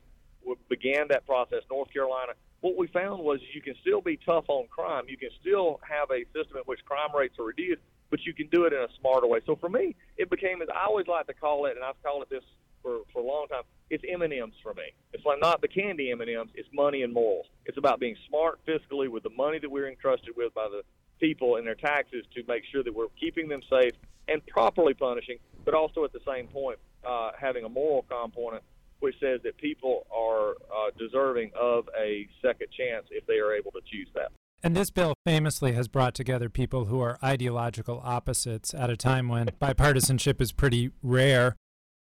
began 0.69 1.07
that 1.09 1.25
process, 1.25 1.63
North 1.71 1.91
Carolina. 1.91 2.33
What 2.61 2.77
we 2.77 2.85
found 2.87 3.23
was 3.23 3.39
you 3.53 3.61
can 3.61 3.73
still 3.81 3.99
be 3.99 4.17
tough 4.23 4.45
on 4.49 4.67
crime. 4.67 5.05
You 5.07 5.17
can 5.17 5.29
still 5.41 5.79
have 5.81 6.11
a 6.11 6.23
system 6.37 6.57
in 6.57 6.63
which 6.65 6.85
crime 6.85 7.09
rates 7.17 7.33
are 7.39 7.45
reduced, 7.45 7.81
but 8.11 8.23
you 8.25 8.33
can 8.33 8.47
do 8.47 8.65
it 8.65 8.73
in 8.73 8.79
a 8.79 8.87
smarter 8.99 9.25
way. 9.25 9.39
So 9.47 9.55
for 9.55 9.69
me, 9.69 9.95
it 10.17 10.29
became, 10.29 10.61
as 10.61 10.69
I 10.69 10.85
always 10.85 11.07
like 11.07 11.25
to 11.27 11.33
call 11.33 11.65
it, 11.65 11.75
and 11.75 11.83
I've 11.83 12.01
called 12.03 12.21
it 12.21 12.29
this 12.29 12.43
for, 12.81 12.99
for 13.13 13.21
a 13.21 13.25
long 13.25 13.47
time, 13.47 13.63
it's 13.89 14.03
M&Ms 14.09 14.53
for 14.61 14.73
me. 14.73 14.93
It's 15.13 15.25
like 15.25 15.39
not 15.39 15.61
the 15.61 15.67
candy 15.67 16.11
M&Ms, 16.11 16.49
it's 16.55 16.69
money 16.73 17.03
and 17.03 17.13
morals. 17.13 17.45
It's 17.65 17.77
about 17.77 17.99
being 17.99 18.15
smart 18.27 18.59
fiscally 18.67 19.09
with 19.09 19.23
the 19.23 19.29
money 19.29 19.59
that 19.59 19.69
we're 19.69 19.89
entrusted 19.89 20.33
with 20.35 20.53
by 20.53 20.67
the 20.69 20.81
people 21.19 21.55
and 21.55 21.65
their 21.65 21.75
taxes 21.75 22.25
to 22.35 22.43
make 22.47 22.63
sure 22.71 22.83
that 22.83 22.93
we're 22.93 23.07
keeping 23.19 23.47
them 23.47 23.61
safe 23.69 23.93
and 24.27 24.45
properly 24.47 24.93
punishing, 24.93 25.37
but 25.65 25.73
also 25.73 26.03
at 26.03 26.13
the 26.13 26.19
same 26.27 26.47
point 26.47 26.77
uh, 27.07 27.31
having 27.39 27.63
a 27.63 27.69
moral 27.69 28.05
component 28.09 28.63
which 28.99 29.15
says 29.19 29.39
that 29.43 29.57
people 29.57 30.07
are 30.15 30.51
uh, 30.51 30.89
deserving 30.97 31.51
of 31.59 31.87
a 31.99 32.27
second 32.41 32.67
chance 32.75 33.05
if 33.11 33.25
they 33.27 33.37
are 33.37 33.53
able 33.53 33.71
to 33.71 33.81
choose 33.91 34.07
that. 34.15 34.31
And 34.63 34.75
this 34.75 34.89
bill 34.89 35.13
famously 35.23 35.73
has 35.73 35.87
brought 35.87 36.15
together 36.15 36.49
people 36.49 36.85
who 36.85 36.99
are 36.99 37.19
ideological 37.23 38.01
opposites 38.03 38.73
at 38.73 38.89
a 38.89 38.97
time 38.97 39.29
when 39.29 39.47
bipartisanship 39.61 40.41
is 40.41 40.51
pretty 40.51 40.91
rare. 41.03 41.55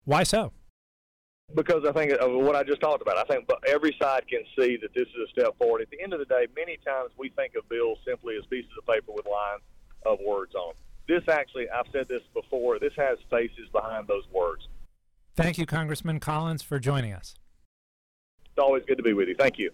Why 0.04 0.22
so? 0.22 0.52
Because 1.54 1.84
I 1.86 1.92
think 1.92 2.12
of 2.12 2.32
what 2.32 2.56
I 2.56 2.62
just 2.62 2.80
talked 2.80 3.02
about. 3.02 3.18
I 3.18 3.24
think 3.24 3.48
every 3.66 3.96
side 4.00 4.26
can 4.28 4.42
see 4.58 4.76
that 4.80 4.94
this 4.94 5.06
is 5.08 5.28
a 5.28 5.30
step 5.30 5.56
forward. 5.58 5.82
At 5.82 5.90
the 5.90 6.00
end 6.00 6.12
of 6.12 6.18
the 6.18 6.24
day, 6.24 6.46
many 6.56 6.78
times 6.84 7.10
we 7.16 7.28
think 7.30 7.54
of 7.54 7.68
bills 7.68 7.98
simply 8.06 8.36
as 8.36 8.44
pieces 8.46 8.70
of 8.78 8.86
paper 8.86 9.12
with 9.12 9.26
lines 9.26 9.62
of 10.04 10.18
words 10.26 10.54
on. 10.54 10.74
This 11.06 11.22
actually, 11.28 11.68
I've 11.68 11.86
said 11.92 12.08
this 12.08 12.22
before, 12.32 12.78
this 12.78 12.92
has 12.96 13.18
faces 13.30 13.68
behind 13.72 14.08
those 14.08 14.24
words. 14.32 14.68
Thank 15.36 15.58
you, 15.58 15.66
Congressman 15.66 16.20
Collins, 16.20 16.62
for 16.62 16.78
joining 16.78 17.12
us. 17.12 17.34
It's 18.46 18.58
always 18.58 18.84
good 18.86 18.96
to 18.96 19.02
be 19.02 19.12
with 19.12 19.28
you. 19.28 19.34
Thank 19.38 19.58
you. 19.58 19.70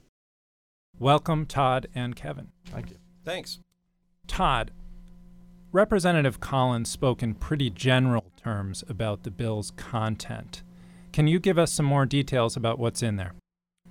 Welcome, 0.98 1.46
Todd 1.46 1.86
and 1.94 2.16
Kevin. 2.16 2.48
Thank 2.66 2.90
you. 2.90 2.96
Thanks. 3.24 3.60
Todd, 4.26 4.72
Representative 5.72 6.40
Collins 6.40 6.90
spoke 6.90 7.22
in 7.22 7.34
pretty 7.34 7.70
general 7.70 8.32
terms 8.42 8.82
about 8.88 9.22
the 9.22 9.30
bill's 9.30 9.70
content. 9.72 10.62
Can 11.12 11.26
you 11.26 11.40
give 11.40 11.58
us 11.58 11.72
some 11.72 11.86
more 11.86 12.06
details 12.06 12.56
about 12.56 12.78
what's 12.78 13.02
in 13.02 13.16
there? 13.16 13.34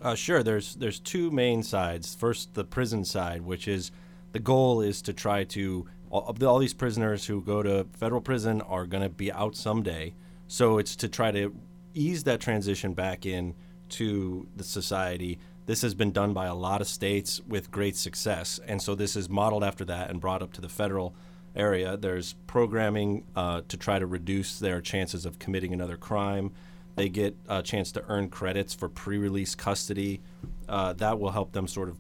Uh, 0.02 0.16
sure. 0.16 0.44
There's 0.44 0.76
there's 0.76 1.00
two 1.00 1.30
main 1.32 1.64
sides. 1.64 2.16
First, 2.16 2.54
the 2.54 2.64
prison 2.64 3.04
side, 3.04 3.42
which 3.42 3.68
is 3.68 3.92
the 4.32 4.40
goal 4.40 4.82
is 4.82 5.02
to 5.04 5.14
try 5.14 5.44
to 5.46 5.88
all, 6.10 6.36
all 6.46 6.60
these 6.60 6.74
prisoners 6.74 7.26
who 7.26 7.42
go 7.42 7.62
to 7.62 7.86
federal 7.94 8.22
prison 8.22 8.62
are 8.62 8.86
going 8.86 9.04
to 9.04 9.10
be 9.10 9.32
out 9.32 9.56
someday. 9.56 10.14
So 10.48 10.78
it's 10.78 10.96
to 10.98 11.10
try 11.10 11.32
to 11.32 11.54
ease 11.94 12.24
that 12.24 12.40
transition 12.40 12.94
back 12.94 13.26
in 13.26 13.56
to 13.90 14.48
the 14.56 14.64
society. 14.64 15.40
This 15.66 15.82
has 15.82 15.94
been 15.94 16.12
done 16.12 16.34
by 16.34 16.46
a 16.46 16.56
lot 16.56 16.82
of 16.82 16.88
states 16.88 17.42
with 17.48 17.70
great 17.70 17.96
success, 17.96 18.60
and 18.66 18.82
so 18.82 18.96
this 18.96 19.16
is 19.16 19.30
modeled 19.30 19.64
after 19.64 19.86
that 19.86 20.10
and 20.10 20.20
brought 20.20 20.42
up 20.42 20.54
to 20.54 20.62
the 20.62 20.70
federal 20.70 21.14
area. 21.56 21.98
There's 21.98 22.34
programming 22.48 23.26
uh, 23.36 23.62
to 23.68 23.78
try 23.78 24.00
to 24.00 24.08
reduce 24.08 24.58
their 24.58 24.82
chances 24.82 25.26
of 25.26 25.38
committing 25.38 25.74
another 25.74 25.98
crime. 25.98 26.52
They 27.00 27.10
get 27.10 27.38
a 27.48 27.62
chance 27.62 27.94
to 27.94 28.04
earn 28.10 28.30
credits 28.30 28.74
for 28.74 28.90
pre-release 28.90 29.56
custody. 29.56 30.22
Uh, 30.68 30.92
that 30.94 31.18
will 31.18 31.32
help 31.32 31.54
them 31.54 31.66
sort 31.66 31.88
of, 31.88 31.98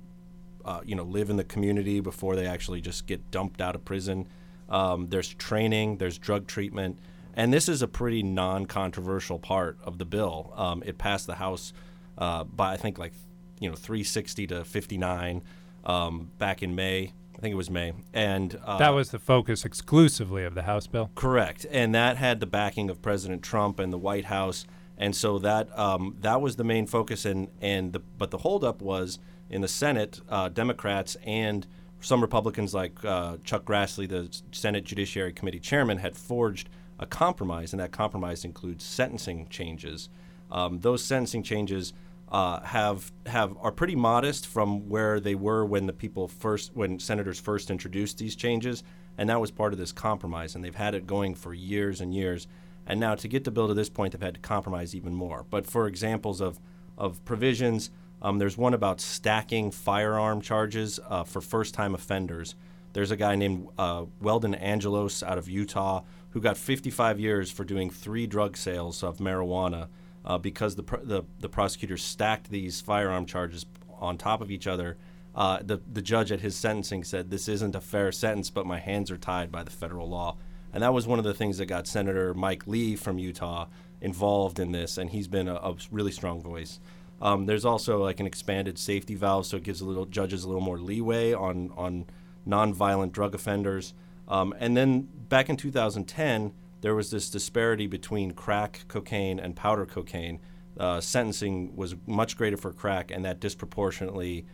uh, 0.65 0.81
you 0.83 0.93
know, 0.93 1.03
live 1.03 1.29
in 1.29 1.37
the 1.37 1.45
community 1.45 2.01
before 2.01 2.35
they 2.35 2.45
actually 2.45 2.81
just 2.81 3.07
get 3.07 3.31
dumped 3.31 3.61
out 3.61 3.75
of 3.75 3.85
prison. 3.85 4.27
Um, 4.67 5.07
there's 5.07 5.33
training. 5.33 5.97
There's 5.97 6.17
drug 6.17 6.47
treatment, 6.47 6.99
and 7.33 7.53
this 7.53 7.69
is 7.69 7.81
a 7.81 7.87
pretty 7.87 8.23
non-controversial 8.23 9.39
part 9.39 9.77
of 9.83 9.99
the 9.99 10.05
bill. 10.05 10.53
Um, 10.55 10.83
it 10.85 10.97
passed 10.97 11.27
the 11.27 11.35
House 11.35 11.71
uh, 12.17 12.43
by 12.43 12.73
I 12.73 12.77
think 12.77 12.99
like 12.99 13.13
you 13.59 13.69
know 13.69 13.75
360 13.75 14.47
to 14.47 14.65
59 14.65 15.41
um, 15.85 16.31
back 16.37 16.61
in 16.61 16.75
May. 16.75 17.13
I 17.37 17.41
think 17.41 17.53
it 17.53 17.55
was 17.55 17.69
May, 17.69 17.93
and 18.13 18.59
uh, 18.65 18.77
that 18.79 18.89
was 18.89 19.11
the 19.11 19.19
focus 19.19 19.63
exclusively 19.63 20.43
of 20.43 20.55
the 20.55 20.63
House 20.63 20.87
bill. 20.87 21.09
Correct, 21.15 21.65
and 21.71 21.95
that 21.95 22.17
had 22.17 22.41
the 22.41 22.45
backing 22.45 22.89
of 22.89 23.01
President 23.01 23.41
Trump 23.41 23.79
and 23.79 23.93
the 23.93 23.97
White 23.97 24.25
House, 24.25 24.65
and 24.99 25.15
so 25.15 25.39
that 25.39 25.77
um, 25.79 26.17
that 26.19 26.41
was 26.41 26.57
the 26.57 26.63
main 26.63 26.85
focus. 26.85 27.25
And 27.25 27.47
and 27.61 27.93
the 27.93 27.99
but 27.99 28.29
the 28.31 28.39
holdup 28.39 28.81
was 28.81 29.17
in 29.49 29.61
the 29.61 29.67
Senate, 29.67 30.21
uh, 30.29 30.49
Democrats 30.49 31.17
and 31.23 31.65
some 32.01 32.21
Republicans 32.21 32.73
like 32.73 33.03
uh, 33.03 33.37
Chuck 33.43 33.65
Grassley, 33.65 34.07
the 34.07 34.29
Senate 34.51 34.83
Judiciary 34.83 35.33
Committee 35.33 35.59
chairman, 35.59 35.97
had 35.97 36.15
forged 36.15 36.69
a 36.99 37.05
compromise, 37.05 37.73
and 37.73 37.79
that 37.79 37.91
compromise 37.91 38.45
includes 38.45 38.83
sentencing 38.83 39.47
changes. 39.49 40.09
Um, 40.51 40.79
those 40.79 41.03
sentencing 41.03 41.43
changes 41.43 41.93
uh, 42.29 42.59
have 42.61 43.11
have 43.25 43.55
are 43.61 43.71
pretty 43.71 43.95
modest 43.95 44.45
from 44.45 44.87
where 44.89 45.19
they 45.19 45.35
were 45.35 45.65
when 45.65 45.87
the 45.87 45.93
people 45.93 46.27
first 46.27 46.71
when 46.75 46.99
senators 46.99 47.39
first 47.39 47.71
introduced 47.71 48.17
these 48.17 48.35
changes, 48.35 48.83
and 49.17 49.29
that 49.29 49.39
was 49.39 49.51
part 49.51 49.73
of 49.73 49.79
this 49.79 49.91
compromise. 49.91 50.55
And 50.55 50.63
they've 50.63 50.75
had 50.75 50.93
it 50.93 51.07
going 51.07 51.35
for 51.35 51.53
years 51.53 52.01
and 52.01 52.13
years. 52.13 52.47
And 52.89 52.99
now 52.99 53.15
to 53.15 53.27
get 53.27 53.43
the 53.43 53.51
bill 53.51 53.67
to 53.67 53.73
this 53.73 53.87
point, 53.89 54.11
they've 54.11 54.21
had 54.21 54.33
to 54.33 54.39
compromise 54.41 54.95
even 54.95 55.13
more. 55.13 55.45
But 55.49 55.65
for 55.65 55.87
examples 55.87 56.41
of 56.41 56.59
of 56.97 57.23
provisions, 57.23 57.91
um, 58.21 58.39
there's 58.39 58.57
one 58.57 58.73
about 58.73 58.99
stacking 58.99 59.71
firearm 59.71 60.41
charges 60.41 60.99
uh, 61.07 61.23
for 61.23 61.39
first-time 61.39 61.95
offenders. 61.95 62.55
There's 62.91 63.11
a 63.11 63.15
guy 63.15 63.35
named 63.37 63.69
uh, 63.77 64.05
Weldon 64.19 64.55
Angelos 64.55 65.23
out 65.23 65.37
of 65.37 65.47
Utah 65.47 66.01
who 66.31 66.41
got 66.41 66.57
55 66.57 67.19
years 67.19 67.49
for 67.49 67.63
doing 67.63 67.89
three 67.89 68.27
drug 68.27 68.57
sales 68.57 69.01
of 69.01 69.19
marijuana 69.19 69.87
uh, 70.25 70.37
because 70.37 70.75
the, 70.75 70.83
pr- 70.83 70.97
the 71.03 71.23
the 71.39 71.49
prosecutors 71.49 72.03
stacked 72.03 72.49
these 72.49 72.81
firearm 72.81 73.25
charges 73.25 73.65
on 73.99 74.17
top 74.17 74.41
of 74.41 74.51
each 74.51 74.67
other. 74.67 74.97
Uh, 75.35 75.59
the 75.61 75.79
the 75.91 76.01
judge 76.01 76.31
at 76.31 76.41
his 76.41 76.55
sentencing 76.55 77.03
said 77.03 77.29
this 77.29 77.47
isn't 77.47 77.75
a 77.75 77.81
fair 77.81 78.11
sentence, 78.11 78.49
but 78.49 78.65
my 78.65 78.79
hands 78.79 79.11
are 79.11 79.17
tied 79.17 79.51
by 79.51 79.63
the 79.63 79.71
federal 79.71 80.09
law, 80.09 80.35
and 80.73 80.83
that 80.83 80.93
was 80.93 81.07
one 81.07 81.19
of 81.19 81.25
the 81.25 81.33
things 81.33 81.57
that 81.57 81.65
got 81.65 81.87
Senator 81.87 82.33
Mike 82.33 82.67
Lee 82.67 82.95
from 82.95 83.17
Utah 83.19 83.67
involved 84.01 84.59
in 84.59 84.71
this, 84.71 84.97
and 84.97 85.09
he's 85.09 85.27
been 85.27 85.47
a, 85.47 85.55
a 85.55 85.75
really 85.91 86.11
strong 86.11 86.41
voice. 86.41 86.79
Um, 87.21 87.45
there's 87.45 87.65
also 87.65 88.01
like 88.01 88.19
an 88.19 88.27
expanded 88.27 88.77
safety 88.77 89.15
valve, 89.15 89.45
so 89.45 89.57
it 89.57 89.63
gives 89.63 89.81
a 89.81 89.85
little 89.85 90.05
judges 90.05 90.43
a 90.43 90.47
little 90.47 90.61
more 90.61 90.79
leeway 90.79 91.33
on 91.33 91.71
on 91.75 92.05
nonviolent 92.47 93.11
drug 93.11 93.35
offenders. 93.35 93.93
Um, 94.27 94.53
and 94.59 94.77
then 94.77 95.09
back 95.27 95.49
in 95.49 95.57
2010, 95.57 96.53
there 96.81 96.95
was 96.95 97.11
this 97.11 97.29
disparity 97.29 97.87
between 97.87 98.31
crack 98.31 98.85
cocaine 98.87 99.39
and 99.39 99.55
powder 99.55 99.85
cocaine. 99.85 100.39
Uh, 100.79 101.01
sentencing 101.01 101.75
was 101.75 101.95
much 102.07 102.37
greater 102.37 102.55
for 102.55 102.71
crack, 102.71 103.11
and 103.11 103.25
that 103.25 103.39
disproportionately 103.39 104.45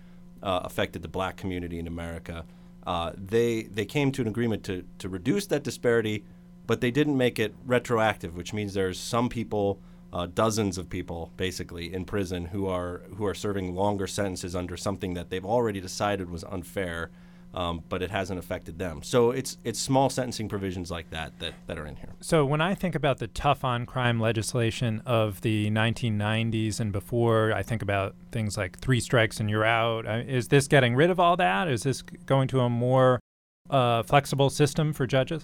uh, 0.41 0.61
affected 0.63 1.01
the 1.01 1.07
black 1.07 1.37
community 1.37 1.77
in 1.77 1.87
America. 1.87 2.45
Uh, 2.85 3.11
they 3.15 3.63
they 3.63 3.85
came 3.85 4.11
to 4.11 4.21
an 4.21 4.27
agreement 4.27 4.63
to 4.63 4.83
to 4.99 5.09
reduce 5.09 5.47
that 5.47 5.63
disparity, 5.63 6.23
but 6.67 6.81
they 6.81 6.91
didn't 6.91 7.17
make 7.17 7.39
it 7.39 7.55
retroactive, 7.65 8.35
which 8.35 8.53
means 8.53 8.73
there's 8.73 8.99
some 8.99 9.29
people, 9.29 9.79
uh, 10.13 10.27
dozens 10.27 10.77
of 10.77 10.89
people, 10.89 11.31
basically 11.37 11.93
in 11.93 12.05
prison 12.05 12.45
who 12.45 12.67
are 12.67 13.03
who 13.17 13.25
are 13.25 13.33
serving 13.33 13.73
longer 13.75 14.07
sentences 14.07 14.55
under 14.55 14.77
something 14.77 15.15
that 15.15 15.29
they've 15.29 15.45
already 15.45 15.81
decided 15.81 16.29
was 16.29 16.43
unfair 16.43 17.09
um, 17.55 17.81
but 17.87 18.03
it 18.03 18.11
hasn't 18.11 18.37
affected 18.37 18.77
them. 18.77 19.01
So 19.01 19.31
it's 19.31 19.57
it's 19.63 19.79
small 19.79 20.09
sentencing 20.09 20.49
provisions 20.49 20.91
like 20.91 21.09
that, 21.11 21.39
that 21.39 21.53
that 21.67 21.79
are 21.79 21.85
in 21.87 21.95
here. 21.95 22.09
So 22.19 22.45
when 22.45 22.61
I 22.61 22.75
think 22.75 22.95
about 22.95 23.19
the 23.19 23.27
tough 23.27 23.63
on 23.63 23.85
crime 23.85 24.19
legislation 24.19 25.01
of 25.05 25.41
the 25.41 25.71
1990s 25.71 26.79
and 26.79 26.91
before, 26.91 27.53
I 27.53 27.63
think 27.63 27.81
about 27.81 28.13
things 28.31 28.57
like 28.57 28.77
three 28.79 28.99
strikes 28.99 29.39
and 29.39 29.49
you're 29.49 29.65
out. 29.65 30.05
Is 30.05 30.49
this 30.49 30.67
getting 30.67 30.95
rid 30.95 31.09
of 31.09 31.19
all 31.19 31.37
that? 31.37 31.69
Is 31.69 31.83
this 31.83 32.01
going 32.01 32.49
to 32.49 32.59
a 32.59 32.69
more 32.69 33.21
uh, 33.69 34.03
flexible 34.03 34.49
system 34.49 34.91
for 34.91 35.07
judges? 35.07 35.41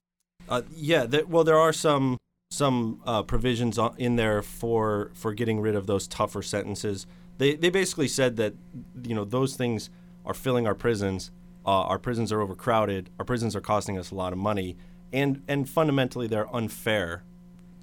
Uh, 0.50 0.64
yeah, 0.76 1.06
th- 1.06 1.28
well, 1.28 1.46
there 1.46 1.58
are 1.58 1.74
some 1.74 2.18
some 2.52 3.02
uh, 3.06 3.24
provisions 3.24 3.80
in 3.98 4.18
there 4.18 4.42
for 4.42 5.12
for 5.14 5.34
getting 5.34 5.62
rid 5.62 5.76
of 5.76 5.88
those 5.88 6.10
tougher 6.10 6.42
sentences. 6.42 7.08
They 7.38 7.56
they 7.56 7.70
basically 7.70 8.10
said 8.10 8.36
that 8.36 8.54
you 9.02 9.16
know 9.16 9.24
those 9.24 9.56
things 9.56 9.90
are 10.26 10.34
filling 10.34 10.68
our 10.68 10.76
prisons 10.76 11.32
uh, 11.66 11.70
our 11.70 12.00
prisons 12.00 12.32
are 12.32 12.42
overcrowded. 12.42 13.10
Our 13.20 13.26
prisons 13.26 13.56
are 13.56 13.62
costing 13.62 13.98
us 13.98 14.12
a 14.12 14.16
lot 14.16 14.34
of 14.34 14.40
money, 14.40 14.78
and 15.12 15.44
and 15.48 15.70
fundamentally 15.70 16.28
they're 16.28 16.54
unfair. 16.56 17.24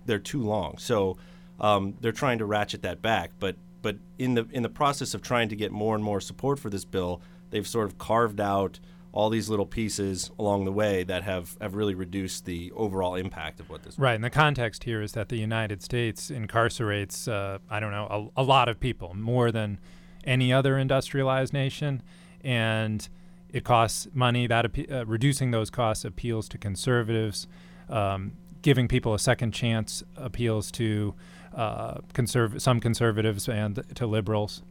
They're 0.06 0.18
too 0.18 0.42
long. 0.42 0.78
So 0.78 1.16
um, 1.60 1.94
they're 2.00 2.12
trying 2.12 2.38
to 2.38 2.46
ratchet 2.46 2.82
that 2.82 3.02
back. 3.02 3.32
But 3.38 3.56
but 3.82 3.96
in 4.18 4.34
the 4.34 4.46
in 4.50 4.62
the 4.62 4.68
process 4.68 5.14
of 5.14 5.22
trying 5.22 5.48
to 5.50 5.56
get 5.56 5.72
more 5.72 5.94
and 5.94 6.02
more 6.02 6.20
support 6.20 6.58
for 6.58 6.70
this 6.70 6.84
bill, 6.84 7.20
they've 7.50 7.66
sort 7.66 7.86
of 7.86 7.98
carved 7.98 8.40
out 8.40 8.80
all 9.12 9.30
these 9.30 9.48
little 9.48 9.66
pieces 9.66 10.30
along 10.38 10.64
the 10.64 10.72
way 10.72 11.02
that 11.02 11.22
have, 11.22 11.56
have 11.60 11.74
really 11.74 11.94
reduced 11.94 12.44
the 12.44 12.70
overall 12.76 13.14
impact 13.14 13.58
of 13.58 13.70
what 13.70 13.82
this. 13.82 13.98
Right, 13.98 14.14
and 14.14 14.22
the 14.22 14.30
context 14.30 14.84
here 14.84 15.00
is 15.00 15.12
that 15.12 15.28
the 15.28 15.38
United 15.38 15.82
States 15.82 16.30
incarcerates, 16.30 17.26
uh, 17.26 17.58
I 17.70 17.80
don't 17.80 17.90
know, 17.90 18.30
a, 18.36 18.42
a 18.42 18.44
lot 18.44 18.68
of 18.68 18.78
people, 18.78 19.14
more 19.14 19.50
than 19.50 19.78
any 20.24 20.52
other 20.52 20.76
industrialized 20.76 21.52
nation, 21.52 22.02
and 22.42 23.08
it 23.52 23.64
costs 23.64 24.08
money. 24.12 24.46
That 24.46 24.66
uh, 24.90 25.06
reducing 25.06 25.50
those 25.50 25.70
costs 25.70 26.04
appeals 26.04 26.48
to 26.50 26.58
conservatives. 26.58 27.46
Um, 27.88 28.32
giving 28.62 28.88
people 28.88 29.14
a 29.14 29.18
second 29.18 29.52
chance 29.52 30.02
appeals 30.16 30.70
to 30.72 31.14
uh, 31.54 31.98
conserv- 32.12 32.60
some 32.60 32.80
conservatives 32.80 33.48
and 33.48 33.82
to 33.94 34.06
liberals. 34.06 34.62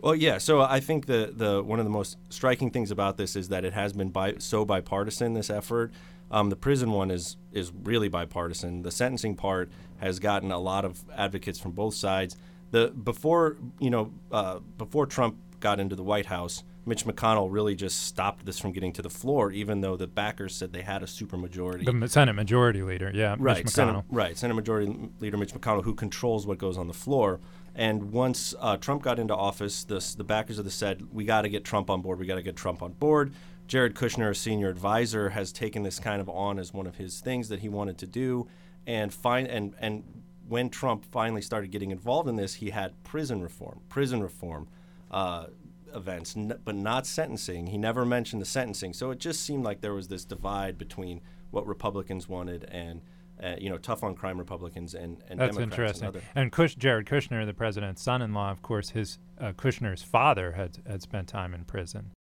Well, 0.00 0.14
yeah. 0.14 0.38
So 0.38 0.62
I 0.62 0.80
think 0.80 1.06
the 1.06 1.32
the 1.34 1.62
one 1.62 1.78
of 1.78 1.84
the 1.84 1.90
most 1.90 2.16
striking 2.30 2.70
things 2.70 2.90
about 2.90 3.16
this 3.16 3.36
is 3.36 3.48
that 3.48 3.64
it 3.64 3.74
has 3.74 3.92
been 3.92 4.08
bi- 4.08 4.36
so 4.38 4.64
bipartisan. 4.64 5.34
This 5.34 5.50
effort, 5.50 5.92
um, 6.30 6.48
the 6.48 6.56
prison 6.56 6.92
one 6.92 7.10
is 7.10 7.36
is 7.52 7.70
really 7.82 8.08
bipartisan. 8.08 8.82
The 8.82 8.90
sentencing 8.90 9.36
part 9.36 9.70
has 9.98 10.18
gotten 10.18 10.50
a 10.50 10.58
lot 10.58 10.84
of 10.86 11.04
advocates 11.14 11.58
from 11.58 11.72
both 11.72 11.94
sides. 11.94 12.36
The 12.70 12.88
before 12.88 13.58
you 13.78 13.90
know 13.90 14.12
uh, 14.32 14.60
before 14.78 15.04
Trump 15.04 15.36
got 15.60 15.78
into 15.78 15.96
the 15.96 16.04
White 16.04 16.26
House, 16.26 16.64
Mitch 16.86 17.04
McConnell 17.04 17.48
really 17.50 17.74
just 17.74 18.04
stopped 18.04 18.46
this 18.46 18.58
from 18.58 18.72
getting 18.72 18.92
to 18.94 19.02
the 19.02 19.10
floor, 19.10 19.52
even 19.52 19.80
though 19.80 19.96
the 19.96 20.06
backers 20.06 20.54
said 20.54 20.72
they 20.72 20.82
had 20.82 21.02
a 21.02 21.06
supermajority. 21.06 21.84
The 22.00 22.08
Senate 22.08 22.32
Majority 22.32 22.82
Leader, 22.82 23.10
yeah, 23.14 23.36
right, 23.38 23.64
Mitch 23.64 23.68
Senate, 23.68 24.04
right, 24.08 24.36
Senate 24.36 24.54
Majority 24.54 25.10
Leader 25.20 25.36
Mitch 25.36 25.52
McConnell, 25.52 25.84
who 25.84 25.94
controls 25.94 26.46
what 26.46 26.58
goes 26.58 26.78
on 26.78 26.88
the 26.88 26.94
floor. 26.94 27.40
And 27.74 28.12
once 28.12 28.54
uh, 28.58 28.76
Trump 28.78 29.02
got 29.02 29.18
into 29.18 29.34
office, 29.34 29.84
this, 29.84 30.14
the 30.14 30.24
backers 30.24 30.58
of 30.58 30.64
the 30.64 30.70
said, 30.70 31.06
"We 31.12 31.24
got 31.24 31.42
to 31.42 31.48
get 31.48 31.64
Trump 31.64 31.90
on 31.90 32.02
board. 32.02 32.18
We 32.18 32.26
got 32.26 32.36
to 32.36 32.42
get 32.42 32.56
Trump 32.56 32.82
on 32.82 32.92
board." 32.92 33.32
Jared 33.68 33.94
Kushner, 33.94 34.30
a 34.30 34.34
senior 34.34 34.68
advisor, 34.68 35.30
has 35.30 35.52
taken 35.52 35.84
this 35.84 36.00
kind 36.00 36.20
of 36.20 36.28
on 36.28 36.58
as 36.58 36.74
one 36.74 36.88
of 36.88 36.96
his 36.96 37.20
things 37.20 37.48
that 37.50 37.60
he 37.60 37.68
wanted 37.68 37.98
to 37.98 38.06
do, 38.06 38.48
and 38.86 39.14
find 39.14 39.46
and 39.46 39.74
and 39.78 40.02
when 40.48 40.68
Trump 40.68 41.04
finally 41.04 41.40
started 41.40 41.70
getting 41.70 41.92
involved 41.92 42.28
in 42.28 42.34
this, 42.34 42.54
he 42.54 42.70
had 42.70 43.00
prison 43.04 43.40
reform, 43.40 43.80
prison 43.88 44.20
reform. 44.20 44.66
Uh, 45.10 45.46
events, 45.94 46.36
n- 46.36 46.58
but 46.64 46.74
not 46.74 47.06
sentencing. 47.06 47.68
He 47.68 47.78
never 47.78 48.04
mentioned 48.04 48.40
the 48.40 48.46
sentencing. 48.46 48.92
So 48.92 49.10
it 49.10 49.18
just 49.18 49.42
seemed 49.42 49.64
like 49.64 49.80
there 49.80 49.94
was 49.94 50.08
this 50.08 50.24
divide 50.24 50.78
between 50.78 51.20
what 51.50 51.66
Republicans 51.66 52.28
wanted 52.28 52.64
and 52.70 53.02
uh, 53.42 53.56
you 53.58 53.70
know, 53.70 53.78
tough 53.78 54.02
on 54.04 54.14
crime 54.14 54.38
Republicans 54.38 54.94
and, 54.94 55.22
and 55.28 55.40
That's 55.40 55.56
Democrats 55.56 56.02
interesting. 56.02 56.22
And, 56.34 56.42
and 56.42 56.52
Kush, 56.52 56.74
Jared 56.74 57.06
Kushner, 57.06 57.46
the 57.46 57.54
president's 57.54 58.02
son-in-law, 58.02 58.50
of 58.50 58.62
course, 58.62 58.90
his 58.90 59.18
uh, 59.40 59.52
Kushner's 59.52 60.02
father 60.02 60.52
had 60.52 60.78
had 60.86 61.02
spent 61.02 61.28
time 61.28 61.54
in 61.54 61.64
prison. 61.64 62.12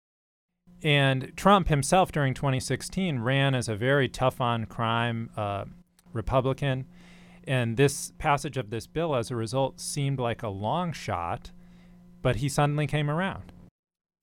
And 0.81 1.33
Trump 1.35 1.67
himself, 1.67 2.11
during 2.11 2.33
2016, 2.33 3.19
ran 3.19 3.53
as 3.53 3.67
a 3.67 3.75
very 3.75 4.07
tough 4.07 4.39
on 4.39 4.65
crime 4.65 5.29
uh, 5.35 5.65
Republican. 6.13 6.85
And 7.45 7.75
this 7.75 8.13
passage 8.17 8.57
of 8.57 8.69
this 8.69 8.87
bill, 8.87 9.15
as 9.15 9.29
a 9.29 9.35
result, 9.35 9.81
seemed 9.81 10.19
like 10.19 10.41
a 10.41 10.49
long 10.49 10.93
shot, 10.93 11.51
but 12.21 12.37
he 12.37 12.47
suddenly 12.47 12.87
came 12.87 13.09
around. 13.09 13.51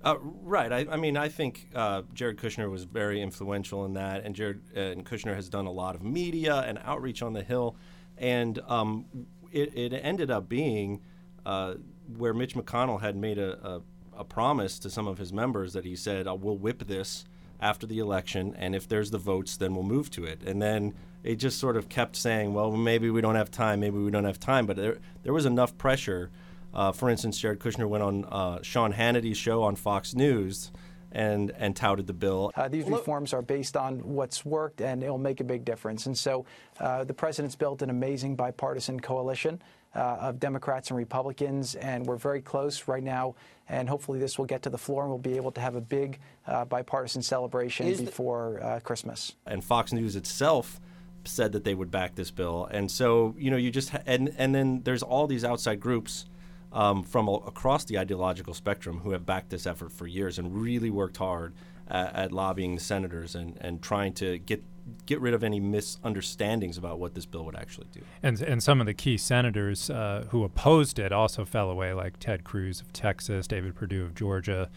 Uh, 0.06 0.16
right. 0.20 0.72
I, 0.72 0.86
I, 0.90 0.96
mean, 0.96 1.16
I 1.16 1.28
think 1.28 1.68
uh, 1.74 2.02
Jared 2.14 2.36
Kushner 2.36 2.70
was 2.70 2.84
very 2.84 3.20
influential 3.20 3.84
in 3.86 3.94
that, 3.94 4.24
and 4.24 4.36
Jared 4.36 4.60
uh, 4.76 4.80
and 4.80 5.04
Kushner 5.04 5.34
has 5.34 5.48
done 5.48 5.66
a 5.66 5.72
lot 5.72 5.96
of 5.96 6.02
media 6.02 6.58
and 6.60 6.78
outreach 6.84 7.22
on 7.22 7.32
the 7.32 7.42
Hill, 7.42 7.76
and 8.16 8.60
um, 8.68 9.06
it, 9.50 9.76
it, 9.76 9.92
ended 9.92 10.30
up 10.30 10.48
being 10.48 11.00
uh, 11.44 11.74
where 12.16 12.32
Mitch 12.32 12.54
McConnell 12.54 13.00
had 13.00 13.16
made 13.16 13.38
a, 13.38 13.66
a, 13.66 13.82
a 14.18 14.24
promise 14.24 14.78
to 14.78 14.90
some 14.90 15.08
of 15.08 15.18
his 15.18 15.32
members 15.32 15.72
that 15.72 15.84
he 15.84 15.96
said, 15.96 16.28
uh, 16.28 16.36
"We'll 16.36 16.58
whip 16.58 16.86
this 16.86 17.24
after 17.58 17.84
the 17.84 17.98
election, 17.98 18.54
and 18.56 18.76
if 18.76 18.86
there's 18.86 19.10
the 19.10 19.18
votes, 19.18 19.56
then 19.56 19.74
we'll 19.74 19.82
move 19.82 20.10
to 20.12 20.24
it." 20.24 20.40
And 20.46 20.62
then 20.62 20.94
it 21.24 21.36
just 21.36 21.58
sort 21.58 21.76
of 21.76 21.88
kept 21.88 22.14
saying, 22.14 22.54
"Well, 22.54 22.70
maybe 22.70 23.10
we 23.10 23.22
don't 23.22 23.34
have 23.34 23.50
time, 23.50 23.80
maybe 23.80 23.98
we 23.98 24.12
don't 24.12 24.24
have 24.24 24.38
time." 24.38 24.66
But 24.66 24.76
there 24.76 24.98
there 25.24 25.32
was 25.32 25.46
enough 25.46 25.76
pressure. 25.78 26.30
Uh, 26.74 26.92
for 26.92 27.08
instance, 27.08 27.38
Jared 27.38 27.58
Kushner 27.58 27.88
went 27.88 28.02
on 28.02 28.24
uh, 28.24 28.62
Sean 28.62 28.92
Hannity's 28.92 29.38
show 29.38 29.62
on 29.62 29.76
Fox 29.76 30.14
News 30.14 30.70
and 31.12 31.50
and 31.56 31.74
touted 31.74 32.06
the 32.06 32.12
bill. 32.12 32.52
Uh, 32.54 32.68
these 32.68 32.84
reforms 32.84 33.32
are 33.32 33.42
based 33.42 33.76
on 33.76 34.00
what's 34.00 34.44
worked, 34.44 34.80
and 34.80 35.02
it'll 35.02 35.18
make 35.18 35.40
a 35.40 35.44
big 35.44 35.64
difference. 35.64 36.06
And 36.06 36.16
so, 36.16 36.44
uh, 36.78 37.04
the 37.04 37.14
president's 37.14 37.56
built 37.56 37.82
an 37.82 37.90
amazing 37.90 38.36
bipartisan 38.36 39.00
coalition 39.00 39.62
uh, 39.94 40.18
of 40.20 40.38
Democrats 40.38 40.90
and 40.90 40.98
Republicans, 40.98 41.74
and 41.76 42.04
we're 42.06 42.16
very 42.16 42.42
close 42.42 42.86
right 42.86 43.02
now. 43.02 43.34
And 43.68 43.88
hopefully, 43.88 44.18
this 44.18 44.38
will 44.38 44.44
get 44.44 44.62
to 44.62 44.70
the 44.70 44.78
floor, 44.78 45.02
and 45.02 45.10
we'll 45.10 45.18
be 45.18 45.36
able 45.36 45.52
to 45.52 45.60
have 45.60 45.74
a 45.74 45.80
big 45.80 46.20
uh, 46.46 46.64
bipartisan 46.66 47.22
celebration 47.22 47.86
Is 47.86 48.00
before 48.00 48.62
uh, 48.62 48.80
Christmas. 48.80 49.34
And 49.46 49.64
Fox 49.64 49.92
News 49.92 50.16
itself 50.16 50.80
said 51.24 51.52
that 51.52 51.64
they 51.64 51.74
would 51.74 51.90
back 51.90 52.14
this 52.14 52.30
bill, 52.30 52.68
and 52.70 52.90
so 52.90 53.34
you 53.38 53.50
know, 53.50 53.56
you 53.56 53.70
just 53.70 53.90
ha- 53.90 54.02
and 54.06 54.34
and 54.36 54.54
then 54.54 54.82
there's 54.84 55.02
all 55.02 55.26
these 55.26 55.44
outside 55.44 55.80
groups 55.80 56.26
um, 56.76 57.02
from 57.02 57.26
a- 57.26 57.32
across 57.32 57.84
the 57.86 57.98
ideological 57.98 58.52
spectrum 58.52 59.00
who 59.00 59.10
have 59.10 59.24
backed 59.24 59.48
this 59.48 59.66
effort 59.66 59.90
for 59.90 60.06
years 60.06 60.38
and 60.38 60.54
really 60.60 60.90
worked 60.90 61.16
hard 61.16 61.54
at, 61.88 62.14
at 62.14 62.32
lobbying 62.32 62.74
the 62.74 62.80
senators 62.80 63.34
and, 63.34 63.56
and 63.60 63.82
trying 63.82 64.12
to 64.12 64.38
get 64.38 64.62
get 65.04 65.20
rid 65.20 65.34
of 65.34 65.42
any 65.42 65.58
misunderstandings 65.58 66.78
about 66.78 67.00
what 67.00 67.12
this 67.14 67.26
bill 67.26 67.44
would 67.44 67.56
actually 67.56 67.88
do. 67.92 68.00
And 68.22 68.40
and 68.42 68.62
some 68.62 68.80
of 68.80 68.86
the 68.86 68.94
key 68.94 69.16
senators 69.16 69.90
uh, 69.90 70.26
who 70.30 70.44
opposed 70.44 70.98
it 70.98 71.12
also 71.12 71.44
fell 71.44 71.70
away, 71.70 71.92
like 71.94 72.20
Ted 72.20 72.44
Cruz 72.44 72.82
of 72.82 72.92
Texas, 72.92 73.46
David 73.48 73.74
Perdue 73.74 74.04
of 74.04 74.14
Georgia, 74.14 74.68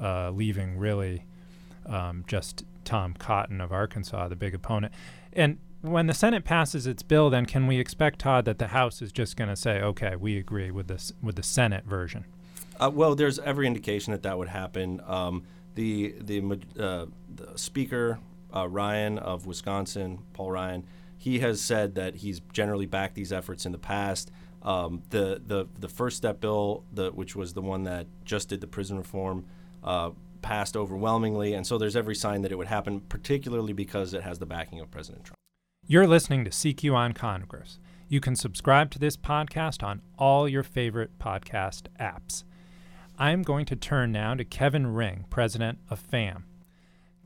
uh, 0.00 0.30
leaving 0.30 0.78
really 0.78 1.26
um, 1.86 2.24
just 2.26 2.64
Tom 2.84 3.14
Cotton 3.14 3.60
of 3.60 3.72
Arkansas, 3.72 4.28
the 4.28 4.36
big 4.36 4.54
opponent. 4.54 4.92
And 5.34 5.58
when 5.82 6.06
the 6.06 6.14
Senate 6.14 6.44
passes 6.44 6.86
its 6.86 7.02
bill, 7.02 7.28
then 7.28 7.44
can 7.44 7.66
we 7.66 7.78
expect 7.78 8.20
Todd 8.20 8.44
that 8.44 8.58
the 8.58 8.68
House 8.68 9.02
is 9.02 9.12
just 9.12 9.36
going 9.36 9.50
to 9.50 9.56
say, 9.56 9.80
"Okay, 9.80 10.16
we 10.16 10.38
agree 10.38 10.70
with 10.70 10.88
this 10.88 11.12
with 11.20 11.36
the 11.36 11.42
Senate 11.42 11.84
version"? 11.84 12.24
Uh, 12.80 12.90
well, 12.92 13.14
there's 13.14 13.38
every 13.40 13.66
indication 13.66 14.12
that 14.12 14.22
that 14.22 14.38
would 14.38 14.48
happen. 14.48 15.00
Um, 15.06 15.42
the 15.74 16.14
the, 16.20 16.60
uh, 16.78 17.06
the 17.34 17.58
Speaker 17.58 18.20
uh, 18.54 18.68
Ryan 18.68 19.18
of 19.18 19.46
Wisconsin, 19.46 20.20
Paul 20.32 20.52
Ryan, 20.52 20.84
he 21.18 21.40
has 21.40 21.60
said 21.60 21.94
that 21.96 22.16
he's 22.16 22.40
generally 22.52 22.86
backed 22.86 23.14
these 23.14 23.32
efforts 23.32 23.66
in 23.66 23.72
the 23.72 23.78
past. 23.78 24.30
Um, 24.62 25.02
the 25.10 25.42
the 25.44 25.66
the 25.78 25.88
First 25.88 26.16
Step 26.16 26.40
bill, 26.40 26.84
the, 26.92 27.10
which 27.10 27.34
was 27.34 27.54
the 27.54 27.62
one 27.62 27.82
that 27.84 28.06
just 28.24 28.48
did 28.48 28.60
the 28.60 28.68
prison 28.68 28.96
reform, 28.96 29.46
uh, 29.82 30.10
passed 30.42 30.76
overwhelmingly, 30.76 31.54
and 31.54 31.66
so 31.66 31.76
there's 31.76 31.96
every 31.96 32.14
sign 32.14 32.42
that 32.42 32.52
it 32.52 32.56
would 32.56 32.68
happen, 32.68 33.00
particularly 33.00 33.72
because 33.72 34.14
it 34.14 34.22
has 34.22 34.38
the 34.38 34.46
backing 34.46 34.78
of 34.78 34.88
President 34.90 35.24
Trump. 35.24 35.41
You're 35.88 36.06
listening 36.06 36.44
to 36.44 36.50
CQ 36.50 36.94
on 36.94 37.12
Congress. 37.12 37.80
You 38.08 38.20
can 38.20 38.36
subscribe 38.36 38.92
to 38.92 39.00
this 39.00 39.16
podcast 39.16 39.82
on 39.82 40.00
all 40.16 40.48
your 40.48 40.62
favorite 40.62 41.18
podcast 41.18 41.88
apps. 41.98 42.44
I'm 43.18 43.42
going 43.42 43.66
to 43.66 43.74
turn 43.74 44.12
now 44.12 44.34
to 44.34 44.44
Kevin 44.44 44.86
Ring, 44.86 45.24
president 45.28 45.80
of 45.90 46.00
FAMM. 46.08 46.44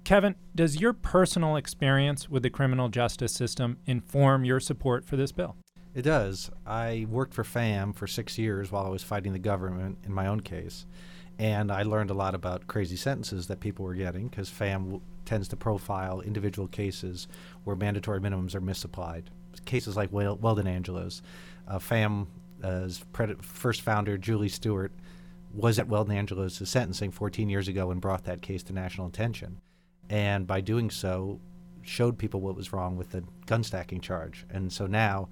Kevin, 0.04 0.36
does 0.54 0.80
your 0.80 0.94
personal 0.94 1.56
experience 1.56 2.30
with 2.30 2.42
the 2.42 2.48
criminal 2.48 2.88
justice 2.88 3.34
system 3.34 3.76
inform 3.84 4.46
your 4.46 4.58
support 4.58 5.04
for 5.04 5.16
this 5.16 5.32
bill? 5.32 5.56
It 5.94 6.02
does. 6.02 6.50
I 6.66 7.06
worked 7.10 7.34
for 7.34 7.44
FAMM 7.44 7.94
for 7.94 8.06
six 8.06 8.38
years 8.38 8.72
while 8.72 8.86
I 8.86 8.90
was 8.90 9.02
fighting 9.02 9.34
the 9.34 9.38
government 9.38 9.98
in 10.02 10.14
my 10.14 10.26
own 10.26 10.40
case. 10.40 10.86
And 11.38 11.70
I 11.70 11.82
learned 11.82 12.10
a 12.10 12.14
lot 12.14 12.34
about 12.34 12.66
crazy 12.66 12.96
sentences 12.96 13.48
that 13.48 13.60
people 13.60 13.84
were 13.84 13.94
getting 13.94 14.28
because 14.28 14.48
FAMM 14.48 15.02
tends 15.26 15.48
to 15.48 15.56
profile 15.56 16.20
individual 16.20 16.68
cases 16.68 17.28
where 17.64 17.76
mandatory 17.76 18.20
minimums 18.20 18.54
are 18.54 18.60
misapplied. 18.60 19.30
Cases 19.64 19.96
like 19.96 20.12
Wel- 20.12 20.36
Weldon 20.36 20.66
Angelos. 20.66 21.22
Uh, 21.68 21.78
FAMM's 21.78 23.04
pred- 23.12 23.42
first 23.42 23.82
founder, 23.82 24.16
Julie 24.16 24.48
Stewart, 24.48 24.92
was 25.52 25.78
at 25.78 25.88
Weldon 25.88 26.16
Angelos' 26.16 26.68
sentencing 26.68 27.10
14 27.10 27.48
years 27.48 27.68
ago 27.68 27.90
and 27.90 28.00
brought 28.00 28.24
that 28.24 28.42
case 28.42 28.62
to 28.64 28.72
national 28.72 29.06
attention. 29.06 29.60
And 30.08 30.46
by 30.46 30.60
doing 30.60 30.90
so, 30.90 31.40
showed 31.82 32.18
people 32.18 32.40
what 32.40 32.56
was 32.56 32.72
wrong 32.72 32.96
with 32.96 33.10
the 33.10 33.24
gun 33.46 33.62
stacking 33.62 34.00
charge. 34.00 34.44
And 34.50 34.72
so 34.72 34.86
now, 34.86 35.28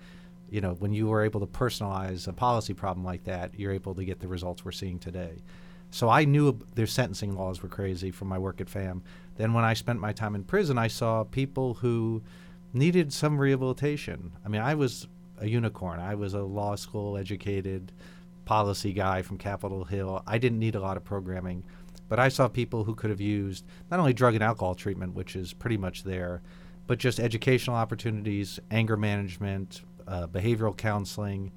you 0.50 0.60
know, 0.60 0.74
when 0.74 0.92
you 0.92 1.08
were 1.08 1.24
able 1.24 1.40
to 1.40 1.46
personalize 1.46 2.28
a 2.28 2.32
policy 2.32 2.74
problem 2.74 3.04
like 3.04 3.24
that, 3.24 3.58
you're 3.58 3.72
able 3.72 3.94
to 3.94 4.04
get 4.04 4.20
the 4.20 4.28
results 4.28 4.64
we're 4.64 4.72
seeing 4.72 4.98
today. 4.98 5.42
So 5.90 6.08
I 6.08 6.24
knew 6.24 6.58
their 6.74 6.86
sentencing 6.86 7.36
laws 7.36 7.62
were 7.62 7.68
crazy 7.68 8.10
from 8.10 8.28
my 8.28 8.38
work 8.38 8.60
at 8.60 8.66
FAMM. 8.66 9.02
Then 9.36 9.52
when 9.52 9.64
I 9.64 9.74
spent 9.74 10.00
my 10.00 10.12
time 10.12 10.34
in 10.34 10.44
prison, 10.44 10.78
I 10.78 10.88
saw 10.88 11.24
people 11.24 11.74
who 11.74 12.22
needed 12.72 13.12
some 13.12 13.38
rehabilitation. 13.38 14.32
I 14.44 14.48
mean, 14.48 14.60
I 14.60 14.74
was 14.74 15.08
a 15.38 15.48
unicorn. 15.48 16.00
I 16.00 16.14
was 16.14 16.34
a 16.34 16.42
law 16.42 16.76
school 16.76 17.16
educated 17.16 17.92
policy 18.44 18.92
guy 18.92 19.22
from 19.22 19.38
Capitol 19.38 19.84
Hill. 19.84 20.22
I 20.26 20.38
didn't 20.38 20.58
need 20.58 20.74
a 20.74 20.80
lot 20.80 20.96
of 20.96 21.04
programming, 21.04 21.64
but 22.08 22.18
I 22.18 22.28
saw 22.28 22.48
people 22.48 22.84
who 22.84 22.94
could 22.94 23.10
have 23.10 23.20
used 23.20 23.64
not 23.90 24.00
only 24.00 24.12
drug 24.12 24.34
and 24.34 24.44
alcohol 24.44 24.74
treatment, 24.74 25.14
which 25.14 25.34
is 25.34 25.52
pretty 25.52 25.76
much 25.76 26.04
there, 26.04 26.42
but 26.86 26.98
just 26.98 27.18
educational 27.18 27.76
opportunities, 27.76 28.60
anger 28.70 28.96
management, 28.96 29.82
uh, 30.06 30.26
behavioral 30.26 30.76
counseling, 30.76 31.50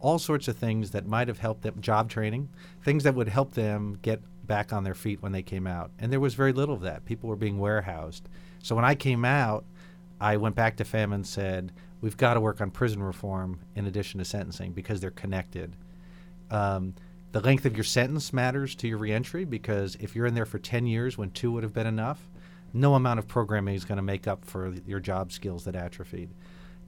all 0.00 0.18
sorts 0.18 0.46
of 0.46 0.56
things 0.56 0.92
that 0.92 1.06
might 1.06 1.28
have 1.28 1.38
helped 1.38 1.62
them, 1.62 1.80
job 1.80 2.08
training, 2.08 2.48
things 2.84 3.02
that 3.02 3.14
would 3.14 3.28
help 3.28 3.54
them 3.54 3.98
get 4.02 4.22
back 4.48 4.72
on 4.72 4.82
their 4.82 4.94
feet 4.94 5.22
when 5.22 5.32
they 5.32 5.42
came 5.42 5.66
out. 5.66 5.92
And 5.98 6.10
there 6.10 6.18
was 6.18 6.34
very 6.34 6.52
little 6.52 6.74
of 6.74 6.80
that. 6.80 7.04
People 7.04 7.28
were 7.28 7.36
being 7.36 7.58
warehoused. 7.58 8.28
So 8.62 8.74
when 8.74 8.84
I 8.84 8.94
came 8.94 9.24
out, 9.24 9.64
I 10.20 10.36
went 10.36 10.56
back 10.56 10.76
to 10.78 10.84
FAMM 10.84 11.14
and 11.14 11.26
said, 11.26 11.72
we've 12.00 12.16
got 12.16 12.34
to 12.34 12.40
work 12.40 12.60
on 12.60 12.70
prison 12.70 13.02
reform 13.02 13.60
in 13.76 13.86
addition 13.86 14.18
to 14.18 14.24
sentencing 14.24 14.72
because 14.72 15.00
they're 15.00 15.10
connected. 15.10 15.76
Um, 16.50 16.94
the 17.32 17.40
length 17.40 17.66
of 17.66 17.76
your 17.76 17.84
sentence 17.84 18.32
matters 18.32 18.74
to 18.76 18.88
your 18.88 18.98
reentry 18.98 19.44
because 19.44 19.96
if 20.00 20.16
you're 20.16 20.26
in 20.26 20.34
there 20.34 20.46
for 20.46 20.58
10 20.58 20.86
years 20.86 21.18
when 21.18 21.30
two 21.30 21.52
would 21.52 21.62
have 21.62 21.74
been 21.74 21.86
enough, 21.86 22.28
no 22.72 22.94
amount 22.94 23.18
of 23.18 23.28
programming 23.28 23.74
is 23.74 23.84
going 23.84 23.96
to 23.96 24.02
make 24.02 24.26
up 24.26 24.44
for 24.44 24.74
your 24.86 25.00
job 25.00 25.30
skills 25.32 25.64
that 25.64 25.76
atrophied. 25.76 26.30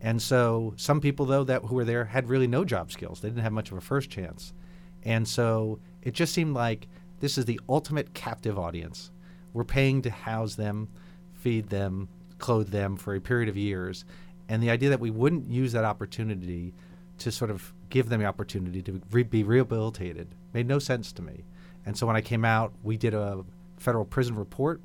And 0.01 0.21
so 0.21 0.73
some 0.77 1.01
people 1.01 1.27
though 1.27 1.45
that 1.45 1.63
who 1.63 1.75
were 1.75 1.85
there 1.85 2.07
had 2.07 2.29
really 2.29 2.47
no 2.47 2.65
job 2.65 2.91
skills. 2.91 3.21
They 3.21 3.29
didn't 3.29 3.43
have 3.43 3.53
much 3.53 3.71
of 3.71 3.77
a 3.77 3.83
first 3.83 4.11
chance. 4.11 4.55
And 5.03 5.27
so 5.27 5.79
it 6.03 6.15
just 6.15 6.33
seemed 6.33 6.55
like 6.55 6.89
this 7.21 7.39
is 7.39 7.45
the 7.45 7.61
ultimate 7.69 8.15
captive 8.15 8.59
audience. 8.59 9.11
We're 9.53 9.65
paying 9.65 10.03
to 10.03 10.11
house 10.11 10.55
them, 10.55 10.89
feed 11.35 11.69
them, 11.69 12.09
clothe 12.39 12.71
them 12.71 12.97
for 12.97 13.15
a 13.15 13.21
period 13.21 13.49
of 13.49 13.57
years. 13.57 14.05
And 14.49 14.63
the 14.63 14.71
idea 14.71 14.91
that 14.91 15.01
we 15.01 15.11
wouldn't 15.11 15.51
use 15.51 15.73
that 15.73 15.85
opportunity 15.85 16.75
to 17.19 17.31
sort 17.31 17.51
of 17.51 17.73
give 17.91 18.09
them 18.09 18.21
the 18.21 18.27
opportunity 18.27 18.83
to 18.83 19.01
re- 19.11 19.23
be 19.23 19.43
rehabilitated 19.43 20.29
made 20.53 20.67
no 20.67 20.79
sense 20.79 21.13
to 21.13 21.23
me. 21.23 21.45
And 21.87 21.97
so 21.97 22.07
when 22.07 22.17
I 22.17 22.21
came 22.21 22.45
out, 22.45 22.73
we 22.83 22.97
did 22.97 23.15
a 23.15 23.45
federal 23.79 24.05
prison 24.05 24.37
report 24.37 24.81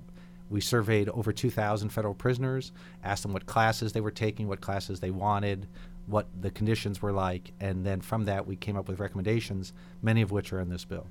we 0.50 0.62
surveyed 0.62 1.10
over 1.10 1.32
2,000 1.32 1.90
federal 1.90 2.14
prisoners, 2.14 2.72
asked 3.04 3.24
them 3.24 3.34
what 3.34 3.46
classes 3.46 3.94
they 3.94 4.02
were 4.02 4.12
taking, 4.12 4.48
what 4.48 4.62
classes 4.62 5.00
they 5.00 5.12
wanted, 5.12 5.68
what 6.06 6.28
the 6.40 6.52
conditions 6.52 7.02
were 7.02 7.12
like, 7.12 7.52
and 7.60 7.86
then 7.86 8.00
from 8.00 8.26
that 8.26 8.46
we 8.46 8.56
came 8.56 8.78
up 8.78 8.88
with 8.88 9.00
recommendations, 9.00 9.74
many 10.04 10.22
of 10.22 10.32
which 10.32 10.54
are 10.54 10.60
in 10.60 10.70
this 10.70 10.86
bill. 10.86 11.08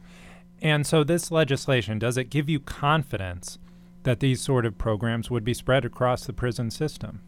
And 0.63 0.87
so, 0.87 1.05
this 1.05 1.31
legislation, 1.31 1.99
does 1.99 2.17
it 2.17 2.31
give 2.31 2.49
you 2.49 2.61
confidence 2.61 3.59
that 4.05 4.21
these 4.21 4.41
sort 4.41 4.65
of 4.65 4.79
programs 4.79 5.31
would 5.31 5.45
be 5.45 5.55
spread 5.55 5.85
across 5.85 6.25
the 6.25 6.33
prison 6.33 6.71
system? 6.71 7.21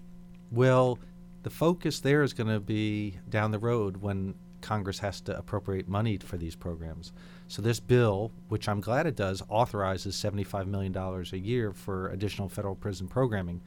Well, 0.51 0.99
the 1.43 1.51
focus 1.51 2.01
there 2.01 2.23
is 2.23 2.33
going 2.33 2.49
to 2.49 2.61
be 2.61 3.19
down 3.29 3.51
the 3.51 3.59
road 3.59 3.99
when 3.99 4.35
Congress 4.61 4.99
has 4.99 5.21
to 5.23 5.37
appropriate 5.37 5.89
money 5.89 6.19
for 6.19 6.37
these 6.37 6.57
programs. 6.57 7.13
So 7.49 7.63
this 7.63 7.79
bill, 7.79 8.33
which 8.49 8.69
I'm 8.69 8.81
glad 8.81 9.07
it 9.07 9.17
does, 9.17 9.43
authorizes 9.49 10.17
$75 10.17 10.67
million 10.67 10.97
a 10.97 11.37
year 11.37 11.73
for 11.73 12.09
additional 12.09 12.49
federal 12.49 12.75
prison 12.75 13.07
programming. 13.07 13.63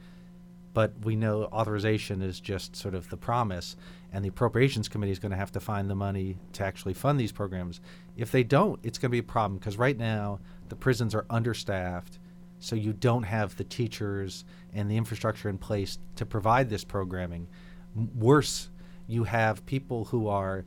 But 0.72 0.92
we 1.04 1.16
know 1.16 1.44
authorization 1.44 2.22
is 2.22 2.38
just 2.38 2.76
sort 2.76 2.94
of 2.94 3.08
the 3.10 3.16
promise, 3.16 3.76
and 4.12 4.24
the 4.24 4.28
Appropriations 4.28 4.88
Committee 4.88 5.12
is 5.12 5.18
going 5.18 5.32
to 5.32 5.36
have 5.36 5.52
to 5.52 5.60
find 5.60 5.90
the 5.90 5.94
money 5.96 6.38
to 6.52 6.64
actually 6.64 6.94
fund 6.94 7.18
these 7.18 7.32
programs. 7.32 7.80
If 8.16 8.30
they 8.30 8.44
don't, 8.44 8.78
it's 8.82 8.98
going 8.98 9.10
to 9.10 9.14
be 9.14 9.18
a 9.18 9.22
problem 9.22 9.58
because 9.58 9.76
right 9.76 9.98
now 9.98 10.38
the 10.68 10.76
prisons 10.76 11.14
are 11.14 11.26
understaffed, 11.28 12.18
so 12.60 12.76
you 12.76 12.92
don't 12.92 13.24
have 13.24 13.56
the 13.56 13.64
teachers 13.64 14.44
and 14.72 14.90
the 14.90 14.96
infrastructure 14.96 15.48
in 15.48 15.58
place 15.58 15.98
to 16.16 16.26
provide 16.26 16.68
this 16.68 16.84
programming. 16.84 17.48
M- 17.96 18.10
worse, 18.14 18.70
you 19.08 19.24
have 19.24 19.66
people 19.66 20.04
who 20.06 20.28
are 20.28 20.64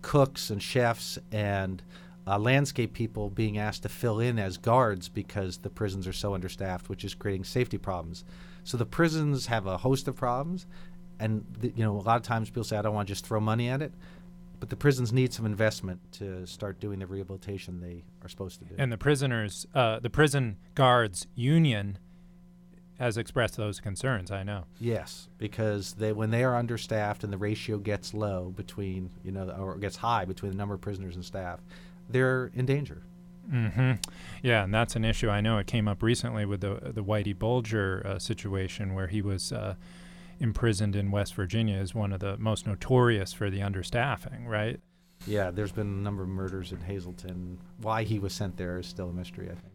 cooks 0.00 0.50
and 0.50 0.62
chefs 0.62 1.18
and 1.32 1.82
uh, 2.26 2.38
landscape 2.38 2.94
people 2.94 3.30
being 3.30 3.58
asked 3.58 3.82
to 3.82 3.88
fill 3.88 4.20
in 4.20 4.38
as 4.38 4.56
guards 4.56 5.08
because 5.08 5.58
the 5.58 5.70
prisons 5.70 6.06
are 6.06 6.12
so 6.12 6.34
understaffed, 6.34 6.88
which 6.88 7.04
is 7.04 7.14
creating 7.14 7.44
safety 7.44 7.76
problems. 7.76 8.24
So 8.64 8.76
the 8.76 8.86
prisons 8.86 9.46
have 9.46 9.66
a 9.66 9.76
host 9.76 10.08
of 10.08 10.16
problems, 10.16 10.66
and 11.20 11.44
th- 11.60 11.74
you 11.76 11.84
know 11.84 11.96
a 11.96 12.00
lot 12.00 12.16
of 12.16 12.22
times 12.22 12.50
people 12.50 12.64
say 12.64 12.76
I 12.76 12.82
don't 12.82 12.94
want 12.94 13.06
to 13.06 13.12
just 13.12 13.26
throw 13.26 13.40
money 13.40 13.68
at 13.68 13.82
it, 13.82 13.92
but 14.58 14.70
the 14.70 14.76
prisons 14.76 15.12
need 15.12 15.32
some 15.32 15.46
investment 15.46 16.00
to 16.12 16.46
start 16.46 16.80
doing 16.80 16.98
the 16.98 17.06
rehabilitation 17.06 17.80
they 17.80 18.04
are 18.22 18.28
supposed 18.28 18.58
to 18.60 18.64
do. 18.64 18.74
And 18.78 18.90
the 18.90 18.98
prisoners, 18.98 19.66
uh, 19.74 20.00
the 20.00 20.10
prison 20.10 20.56
guards 20.74 21.26
union 21.34 21.98
has 22.98 23.16
expressed 23.16 23.56
those 23.56 23.80
concerns. 23.80 24.30
I 24.30 24.42
know. 24.42 24.64
Yes, 24.80 25.28
because 25.38 25.94
they 25.94 26.12
when 26.12 26.30
they 26.30 26.44
are 26.44 26.56
understaffed 26.56 27.24
and 27.24 27.32
the 27.32 27.38
ratio 27.38 27.78
gets 27.78 28.14
low 28.14 28.52
between 28.56 29.10
you 29.22 29.32
know 29.32 29.50
or 29.50 29.76
gets 29.76 29.96
high 29.96 30.24
between 30.24 30.52
the 30.52 30.56
number 30.56 30.74
of 30.74 30.80
prisoners 30.80 31.14
and 31.16 31.24
staff, 31.24 31.60
they're 32.08 32.50
in 32.54 32.66
danger. 32.66 33.02
Mm-hmm. 33.50 33.92
Yeah, 34.42 34.64
and 34.64 34.74
that's 34.74 34.96
an 34.96 35.04
issue. 35.04 35.28
I 35.28 35.40
know 35.40 35.58
it 35.58 35.66
came 35.66 35.88
up 35.88 36.02
recently 36.02 36.44
with 36.44 36.60
the 36.60 36.92
the 36.92 37.04
Whitey 37.04 37.38
Bulger 37.38 38.02
uh, 38.06 38.18
situation 38.18 38.94
where 38.94 39.06
he 39.06 39.22
was 39.22 39.52
uh, 39.52 39.74
imprisoned 40.40 40.96
in 40.96 41.10
West 41.10 41.34
Virginia 41.34 41.76
is 41.76 41.94
one 41.94 42.12
of 42.12 42.20
the 42.20 42.36
most 42.38 42.66
notorious 42.66 43.32
for 43.32 43.50
the 43.50 43.60
understaffing. 43.60 44.46
Right. 44.46 44.80
Yeah, 45.26 45.50
there's 45.50 45.72
been 45.72 45.86
a 45.86 46.02
number 46.02 46.22
of 46.22 46.28
murders 46.28 46.72
in 46.72 46.80
Hazelton. 46.80 47.58
Why 47.80 48.02
he 48.02 48.18
was 48.18 48.32
sent 48.32 48.56
there 48.56 48.78
is 48.78 48.86
still 48.86 49.08
a 49.08 49.12
mystery, 49.12 49.46
I 49.46 49.54
think. 49.54 49.72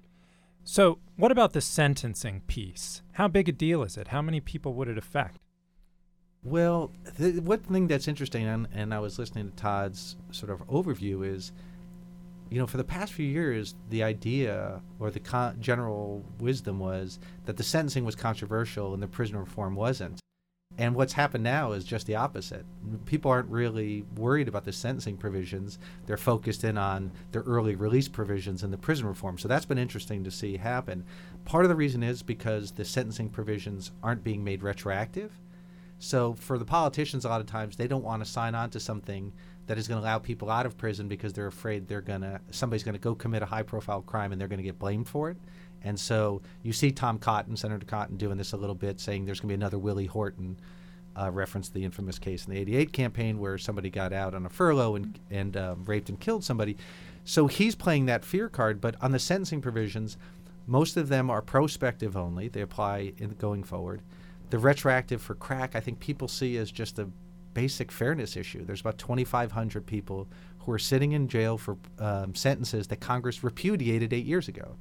So, 0.64 1.00
what 1.16 1.32
about 1.32 1.54
the 1.54 1.62
sentencing 1.62 2.42
piece? 2.46 3.02
How 3.14 3.28
big 3.28 3.50
a 3.50 3.52
deal 3.52 3.82
is 3.82 3.98
it? 3.98 4.10
How 4.10 4.22
many 4.22 4.40
people 4.40 4.74
would 4.76 4.88
it 4.88 4.98
affect? 4.98 5.40
Well, 6.44 6.92
the, 7.18 7.40
one 7.40 7.60
thing 7.60 7.88
that's 7.88 8.08
interesting, 8.08 8.46
and, 8.46 8.68
and 8.74 8.94
I 8.94 9.00
was 9.00 9.18
listening 9.18 9.50
to 9.50 9.56
Todd's 9.56 10.16
sort 10.32 10.52
of 10.52 10.66
overview, 10.68 11.26
is 11.26 11.52
you 12.50 12.58
know, 12.58 12.68
for 12.68 12.78
the 12.78 12.84
past 12.84 13.14
few 13.14 13.28
years, 13.28 13.76
the 13.90 14.04
idea 14.04 14.82
or 15.00 15.12
the 15.12 15.20
con- 15.20 15.58
general 15.60 16.26
wisdom 16.40 16.80
was 16.80 17.20
that 17.46 17.58
the 17.58 17.64
sentencing 17.64 18.06
was 18.06 18.16
controversial 18.16 18.94
and 18.94 19.04
the 19.04 19.08
prison 19.08 19.38
reform 19.38 19.76
wasn't. 19.76 20.20
And 20.78 20.96
what's 20.96 21.14
happened 21.14 21.44
now 21.44 21.74
is 21.74 21.84
just 21.84 22.08
the 22.08 22.16
opposite. 22.16 22.66
People 23.06 23.30
aren't 23.30 23.50
really 23.50 24.06
worried 24.16 24.48
about 24.48 24.64
the 24.64 24.72
sentencing 24.72 25.18
provisions. 25.18 25.78
They're 26.06 26.16
focused 26.16 26.64
in 26.64 26.78
on 26.78 27.12
the 27.32 27.40
early 27.40 27.76
release 27.76 28.08
provisions 28.08 28.64
and 28.64 28.72
the 28.72 28.78
prison 28.78 29.06
reform. 29.06 29.38
So 29.38 29.48
that's 29.48 29.66
been 29.66 29.78
interesting 29.78 30.24
to 30.24 30.32
see 30.32 30.58
happen. 30.58 31.06
Part 31.44 31.66
of 31.66 31.70
the 31.70 31.76
reason 31.76 32.02
is 32.02 32.24
because 32.24 32.72
the 32.72 32.86
sentencing 32.86 33.30
provisions 33.30 33.92
aren't 34.02 34.24
being 34.24 34.44
made 34.44 34.64
retroactive. 34.64 35.34
So 35.98 36.34
for 36.34 36.58
the 36.58 36.66
politicians, 36.66 37.26
a 37.26 37.30
lot 37.30 37.42
of 37.42 37.48
times 37.48 37.76
they 37.76 37.88
don't 37.88 38.06
want 38.06 38.24
to 38.24 38.32
sign 38.32 38.56
on 38.56 38.70
to 38.70 38.80
something 38.80 39.34
that 39.70 39.78
is 39.78 39.88
going 39.88 40.02
to 40.02 40.04
allow 40.04 40.18
people 40.18 40.50
out 40.50 40.66
of 40.66 40.76
prison 40.80 41.08
because 41.08 41.32
they're 41.32 41.46
afraid 41.46 41.88
they're 41.88 42.02
going 42.02 42.22
to 42.22 42.42
somebody's 42.50 42.84
going 42.84 42.96
to 42.96 43.00
go 43.00 43.14
commit 43.14 43.44
a 43.44 43.46
high-profile 43.46 44.02
crime 44.02 44.32
and 44.32 44.42
they're 44.42 44.48
going 44.48 44.58
to 44.58 44.64
get 44.64 44.80
blamed 44.80 45.08
for 45.08 45.30
it. 45.30 45.38
And 45.84 45.98
so 46.00 46.42
you 46.64 46.74
see 46.74 46.92
Tom 46.92 47.20
Cotton, 47.20 47.56
Senator 47.56 47.86
Cotton, 47.86 48.18
doing 48.18 48.36
this 48.36 48.54
a 48.54 48.58
little 48.58 48.74
bit, 48.74 49.00
saying 49.00 49.26
there's 49.26 49.40
going 49.40 49.50
to 49.50 49.52
be 49.52 49.62
another 49.62 49.78
Willie 49.78 50.08
Horton 50.08 50.58
uh, 51.16 51.30
reference 51.30 51.68
to 51.68 51.76
the 51.76 51.86
infamous 51.86 52.18
case 52.18 52.48
in 52.48 52.54
the 52.54 52.60
88 52.60 52.94
campaign 52.94 53.38
where 53.38 53.60
somebody 53.60 53.92
got 53.92 54.12
out 54.12 54.34
on 54.34 54.44
a 54.44 54.50
furlough 54.50 54.96
and, 54.96 55.20
and 55.30 55.56
uh, 55.56 55.76
raped 55.86 56.10
and 56.10 56.20
killed 56.20 56.44
somebody. 56.44 56.76
So 57.24 57.46
he's 57.46 57.76
playing 57.76 58.08
that 58.08 58.26
fear 58.26 58.50
card. 58.50 58.82
But 58.82 58.96
on 59.04 59.12
the 59.12 59.20
sentencing 59.20 59.62
provisions, 59.62 60.18
most 60.66 60.98
of 60.98 61.10
them 61.10 61.30
are 61.30 61.44
prospective 61.44 62.18
only. 62.18 62.48
They 62.48 62.62
apply 62.62 63.14
in 63.20 63.36
going 63.38 63.64
forward. 63.64 64.02
The 64.50 64.58
retroactive 64.58 65.22
for 65.22 65.36
crack, 65.36 65.76
I 65.76 65.80
think 65.80 66.00
people 66.00 66.28
see 66.28 66.58
as 66.58 66.72
just 66.72 66.98
a 66.98 67.10
basic 67.60 67.91
fairness 67.91 68.38
issue. 68.38 68.63
There's 68.63 68.80
about 68.80 68.98
2,500 68.98 69.86
people 69.86 70.30
who 70.60 70.72
are 70.72 70.80
sitting 70.80 71.12
in 71.12 71.28
jail 71.28 71.58
for 71.58 71.76
um, 72.00 72.34
sentences 72.34 72.88
that 72.88 73.02
Congress 73.02 73.43
repudiated 73.43 74.13
eight 74.13 74.26
years 74.26 74.48
ago. 74.48 74.78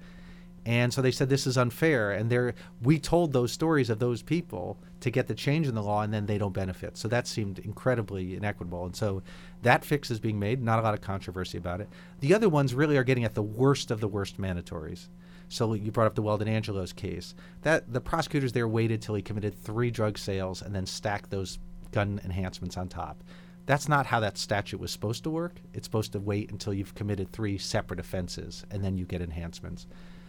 And 0.64 0.94
so 0.94 1.02
they 1.02 1.10
said 1.10 1.28
this 1.28 1.48
is 1.48 1.58
unfair. 1.58 2.12
And 2.12 2.54
we 2.80 3.00
told 3.00 3.32
those 3.32 3.50
stories 3.50 3.90
of 3.90 3.98
those 3.98 4.22
people 4.22 4.78
to 5.00 5.10
get 5.10 5.26
the 5.26 5.34
change 5.34 5.66
in 5.66 5.74
the 5.74 5.82
law, 5.82 6.02
and 6.02 6.14
then 6.14 6.26
they 6.26 6.38
don't 6.38 6.52
benefit. 6.52 6.96
So 6.96 7.08
that 7.08 7.26
seemed 7.26 7.58
incredibly 7.58 8.36
inequitable. 8.36 8.84
And 8.84 8.94
so 8.94 9.24
that 9.62 9.84
fix 9.84 10.08
is 10.08 10.20
being 10.20 10.38
made. 10.38 10.62
Not 10.62 10.78
a 10.78 10.82
lot 10.82 10.94
of 10.94 11.00
controversy 11.00 11.58
about 11.58 11.80
it. 11.80 11.88
The 12.20 12.32
other 12.32 12.48
ones 12.48 12.74
really 12.74 12.96
are 12.96 13.02
getting 13.02 13.24
at 13.24 13.34
the 13.34 13.42
worst 13.42 13.90
of 13.90 13.98
the 13.98 14.08
worst 14.08 14.40
mandatories. 14.40 15.08
So 15.48 15.74
you 15.74 15.90
brought 15.90 16.06
up 16.06 16.14
the 16.14 16.22
Weldon 16.22 16.46
Angelos 16.46 16.92
case. 16.92 17.34
That 17.62 17.92
the 17.92 18.00
prosecutors 18.00 18.52
there 18.52 18.68
waited 18.68 19.02
till 19.02 19.16
he 19.16 19.22
committed 19.22 19.54
three 19.58 19.90
drug 19.90 20.16
sales 20.16 20.62
and 20.62 20.72
then 20.72 20.86
stacked 20.86 21.30
those 21.30 21.58
gun 21.92 22.20
enhancements 22.24 22.76
on 22.76 22.88
top. 22.88 23.22
That's 23.66 23.88
not 23.88 24.06
how 24.06 24.20
that 24.20 24.38
statute 24.38 24.80
was 24.80 24.90
supposed 24.90 25.24
to 25.24 25.30
work. 25.30 25.60
It's 25.74 25.86
supposed 25.86 26.12
to 26.12 26.20
wait 26.20 26.50
until 26.50 26.72
you've 26.72 26.94
committed 26.94 27.30
three 27.30 27.58
separate 27.58 28.00
offenses 28.00 28.64
and 28.70 28.82
then 28.82 28.96
you 28.96 29.04
get 29.04 29.20
enhancements. 29.20 29.86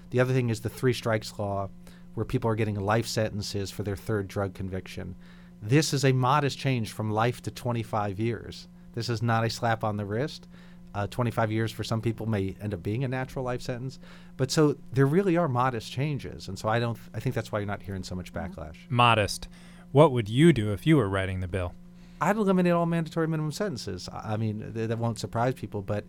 The 0.10 0.20
other 0.20 0.34
thing 0.34 0.50
is 0.50 0.60
the 0.60 0.70
three 0.70 0.94
strikes 0.94 1.38
law, 1.40 1.70
where 2.16 2.26
people 2.26 2.50
are 2.50 2.56
getting 2.56 2.76
life 2.76 3.08
sentences 3.08 3.72
for 3.72 3.84
their 3.84 3.96
third 3.96 4.28
drug 4.28 4.54
conviction. 4.54 5.16
This 5.62 5.94
is 5.94 6.04
a 6.04 6.12
modest 6.12 6.58
change 6.58 6.92
from 6.92 7.12
life 7.12 7.42
to 7.44 7.52
25 7.52 8.20
years. 8.20 8.68
This 8.94 9.08
is 9.08 9.22
not 9.22 9.46
a 9.46 9.50
slap 9.50 9.84
on 9.84 9.98
the 9.98 10.06
wrist. 10.06 10.48
Uh, 10.94 11.06
25 11.08 11.52
years 11.52 11.72
for 11.72 11.84
some 11.84 12.02
people 12.02 12.26
may 12.26 12.56
end 12.62 12.74
up 12.74 12.82
being 12.82 13.04
a 13.04 13.08
natural 13.08 13.46
life 13.46 13.62
sentence, 13.62 14.00
but 14.38 14.50
so 14.50 14.76
there 14.92 15.06
really 15.06 15.38
are 15.38 15.48
modest 15.48 15.92
changes, 15.92 16.48
and 16.48 16.58
so 16.58 16.68
I 16.68 16.80
don't. 16.80 16.98
I 17.14 17.20
think 17.20 17.36
that's 17.36 17.52
why 17.52 17.60
you're 17.60 17.68
not 17.68 17.84
hearing 17.84 18.04
so 18.04 18.16
much 18.16 18.34
backlash. 18.34 18.76
Modest. 18.90 19.48
What 19.92 20.12
would 20.12 20.30
you 20.30 20.54
do 20.54 20.72
if 20.72 20.86
you 20.86 20.98
were 20.98 21.10
writing 21.10 21.40
the 21.40 21.48
bill? 21.48 21.74
I'd 22.22 22.36
eliminate 22.36 22.74
all 22.74 22.86
mandatory 22.86 23.28
minimum 23.28 23.52
sentences. 23.52 24.10
I 24.12 24.38
mean, 24.38 24.72
th- 24.74 24.90
that 24.90 24.98
won't 24.98 25.20
surprise 25.20 25.54
people, 25.54 25.82
but 25.82 26.06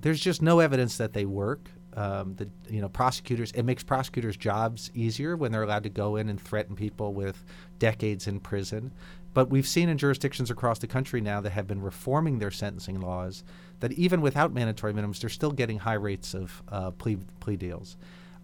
there's 0.00 0.20
just 0.20 0.42
no 0.42 0.60
evidence 0.60 0.96
that 0.98 1.12
they 1.12 1.24
work 1.24 1.70
um, 1.98 2.34
the 2.36 2.48
you 2.68 2.80
know 2.80 2.88
prosecutors 2.88 3.50
it 3.52 3.64
makes 3.64 3.82
prosecutors 3.82 4.36
jobs 4.36 4.90
easier 4.94 5.36
when 5.36 5.50
they're 5.50 5.62
allowed 5.62 5.82
to 5.82 5.88
go 5.88 6.16
in 6.16 6.28
and 6.28 6.40
threaten 6.40 6.76
people 6.76 7.12
with 7.12 7.44
decades 7.78 8.28
in 8.28 8.38
prison 8.38 8.92
but 9.34 9.50
we've 9.50 9.66
seen 9.66 9.88
in 9.88 9.98
jurisdictions 9.98 10.50
across 10.50 10.78
the 10.78 10.86
country 10.86 11.20
now 11.20 11.40
that 11.40 11.50
have 11.50 11.66
been 11.66 11.80
reforming 11.80 12.38
their 12.38 12.50
sentencing 12.50 13.00
laws 13.00 13.42
that 13.80 13.92
even 13.92 14.20
without 14.20 14.52
mandatory 14.52 14.92
minimums 14.92 15.20
they're 15.20 15.30
still 15.30 15.50
getting 15.50 15.78
high 15.78 15.94
rates 15.94 16.34
of 16.34 16.62
uh, 16.68 16.90
plea 16.92 17.18
plea 17.40 17.56
deals 17.56 17.96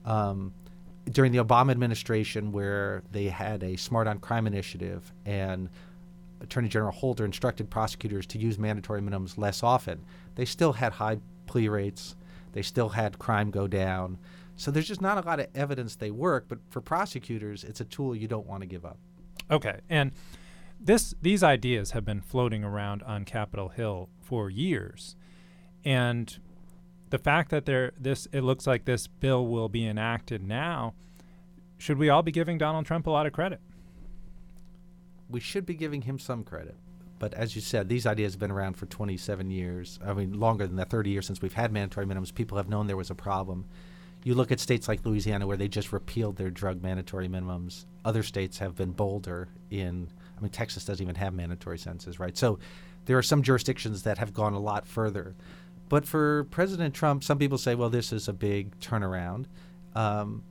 um, 0.04 0.52
during 1.10 1.32
the 1.32 1.38
Obama 1.38 1.70
administration 1.70 2.52
where 2.52 3.02
they 3.12 3.26
had 3.26 3.62
a 3.62 3.76
smart 3.76 4.06
on 4.06 4.18
crime 4.18 4.46
initiative 4.46 5.12
and 5.24 5.68
Attorney 6.40 6.68
General 6.68 6.92
Holder 6.92 7.24
instructed 7.24 7.70
prosecutors 7.70 8.26
to 8.26 8.38
use 8.38 8.58
mandatory 8.58 9.00
minimums 9.00 9.38
less 9.38 9.62
often 9.62 10.04
they 10.34 10.44
still 10.44 10.72
had 10.72 10.92
high 10.92 11.18
plea 11.46 11.68
rates 11.68 12.16
they 12.54 12.62
still 12.62 12.90
had 12.90 13.18
crime 13.18 13.50
go 13.50 13.66
down. 13.66 14.16
So 14.56 14.70
there's 14.70 14.86
just 14.86 15.02
not 15.02 15.18
a 15.18 15.26
lot 15.26 15.40
of 15.40 15.48
evidence 15.56 15.96
they 15.96 16.12
work, 16.12 16.46
but 16.48 16.58
for 16.70 16.80
prosecutors, 16.80 17.64
it's 17.64 17.80
a 17.80 17.84
tool 17.84 18.14
you 18.14 18.28
don't 18.28 18.46
want 18.46 18.60
to 18.60 18.66
give 18.66 18.86
up. 18.86 18.96
Okay. 19.50 19.80
And 19.90 20.12
this 20.80 21.14
these 21.20 21.42
ideas 21.42 21.90
have 21.90 22.04
been 22.04 22.20
floating 22.20 22.62
around 22.62 23.02
on 23.02 23.24
Capitol 23.24 23.70
Hill 23.70 24.08
for 24.20 24.48
years. 24.50 25.16
And 25.84 26.38
the 27.14 27.18
fact 27.18 27.50
that 27.50 27.64
there 27.64 27.92
this 27.96 28.26
it 28.32 28.40
looks 28.40 28.66
like 28.66 28.86
this 28.86 29.06
bill 29.06 29.46
will 29.46 29.68
be 29.68 29.86
enacted 29.86 30.42
now, 30.42 30.94
should 31.78 31.96
we 31.96 32.08
all 32.08 32.24
be 32.24 32.32
giving 32.32 32.58
Donald 32.58 32.86
Trump 32.86 33.06
a 33.06 33.10
lot 33.10 33.24
of 33.24 33.32
credit? 33.32 33.60
We 35.28 35.38
should 35.38 35.64
be 35.64 35.74
giving 35.74 36.02
him 36.02 36.18
some 36.18 36.42
credit. 36.42 36.74
But 37.20 37.32
as 37.34 37.54
you 37.54 37.62
said, 37.62 37.88
these 37.88 38.04
ideas 38.04 38.32
have 38.32 38.40
been 38.40 38.50
around 38.50 38.74
for 38.76 38.86
27 38.86 39.48
years. 39.48 40.00
I 40.04 40.12
mean, 40.12 40.40
longer 40.40 40.66
than 40.66 40.74
that, 40.74 40.90
30 40.90 41.10
years 41.10 41.24
since 41.24 41.40
we've 41.40 41.52
had 41.52 41.70
mandatory 41.70 42.04
minimums. 42.04 42.34
People 42.34 42.56
have 42.56 42.68
known 42.68 42.88
there 42.88 42.96
was 42.96 43.10
a 43.10 43.14
problem. 43.14 43.64
You 44.24 44.34
look 44.34 44.50
at 44.50 44.58
states 44.58 44.88
like 44.88 45.06
Louisiana 45.06 45.46
where 45.46 45.56
they 45.56 45.68
just 45.68 45.92
repealed 45.92 46.34
their 46.34 46.50
drug 46.50 46.82
mandatory 46.82 47.28
minimums. 47.28 47.84
Other 48.04 48.24
states 48.24 48.58
have 48.58 48.74
been 48.74 48.90
bolder 48.90 49.50
in, 49.70 50.08
I 50.36 50.40
mean, 50.40 50.50
Texas 50.50 50.84
doesn't 50.84 51.00
even 51.00 51.14
have 51.14 51.32
mandatory 51.32 51.78
sentences, 51.78 52.18
right? 52.18 52.36
So 52.36 52.58
there 53.04 53.16
are 53.16 53.22
some 53.22 53.44
jurisdictions 53.44 54.02
that 54.02 54.18
have 54.18 54.34
gone 54.34 54.54
a 54.54 54.58
lot 54.58 54.84
further. 54.84 55.36
But 55.88 56.06
for 56.06 56.44
President 56.44 56.94
Trump, 56.94 57.22
some 57.22 57.38
people 57.38 57.58
say, 57.58 57.74
well, 57.74 57.90
this 57.90 58.12
is 58.12 58.28
a 58.28 58.32
big 58.32 58.78
turnaround. 58.80 59.46
Um, 59.94 60.42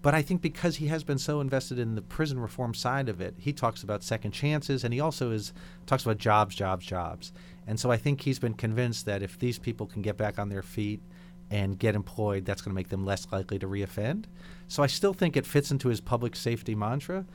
but 0.00 0.14
I 0.14 0.22
think 0.22 0.40
because 0.40 0.76
he 0.76 0.86
has 0.86 1.02
been 1.02 1.18
so 1.18 1.40
invested 1.40 1.78
in 1.78 1.96
the 1.96 2.02
prison 2.02 2.38
reform 2.38 2.72
side 2.72 3.08
of 3.08 3.20
it, 3.20 3.34
he 3.38 3.52
talks 3.52 3.82
about 3.82 4.04
second 4.04 4.30
chances 4.30 4.84
and 4.84 4.94
he 4.94 5.00
also 5.00 5.32
is 5.32 5.52
talks 5.86 6.04
about 6.04 6.18
jobs, 6.18 6.54
jobs, 6.54 6.86
jobs. 6.86 7.32
And 7.66 7.78
so 7.80 7.90
I 7.90 7.96
think 7.96 8.20
he's 8.20 8.38
been 8.38 8.54
convinced 8.54 9.06
that 9.06 9.22
if 9.22 9.38
these 9.38 9.58
people 9.58 9.86
can 9.86 10.00
get 10.00 10.16
back 10.16 10.38
on 10.38 10.48
their 10.48 10.62
feet 10.62 11.02
and 11.50 11.78
get 11.78 11.94
employed, 11.94 12.44
that's 12.44 12.62
going 12.62 12.70
to 12.70 12.76
make 12.76 12.90
them 12.90 13.04
less 13.04 13.26
likely 13.32 13.58
to 13.58 13.66
reoffend. 13.66 14.26
So 14.68 14.82
I 14.82 14.86
still 14.86 15.12
think 15.12 15.36
it 15.36 15.46
fits 15.46 15.70
into 15.70 15.88
his 15.88 16.00
public 16.00 16.36
safety 16.36 16.74
mantra. 16.74 17.26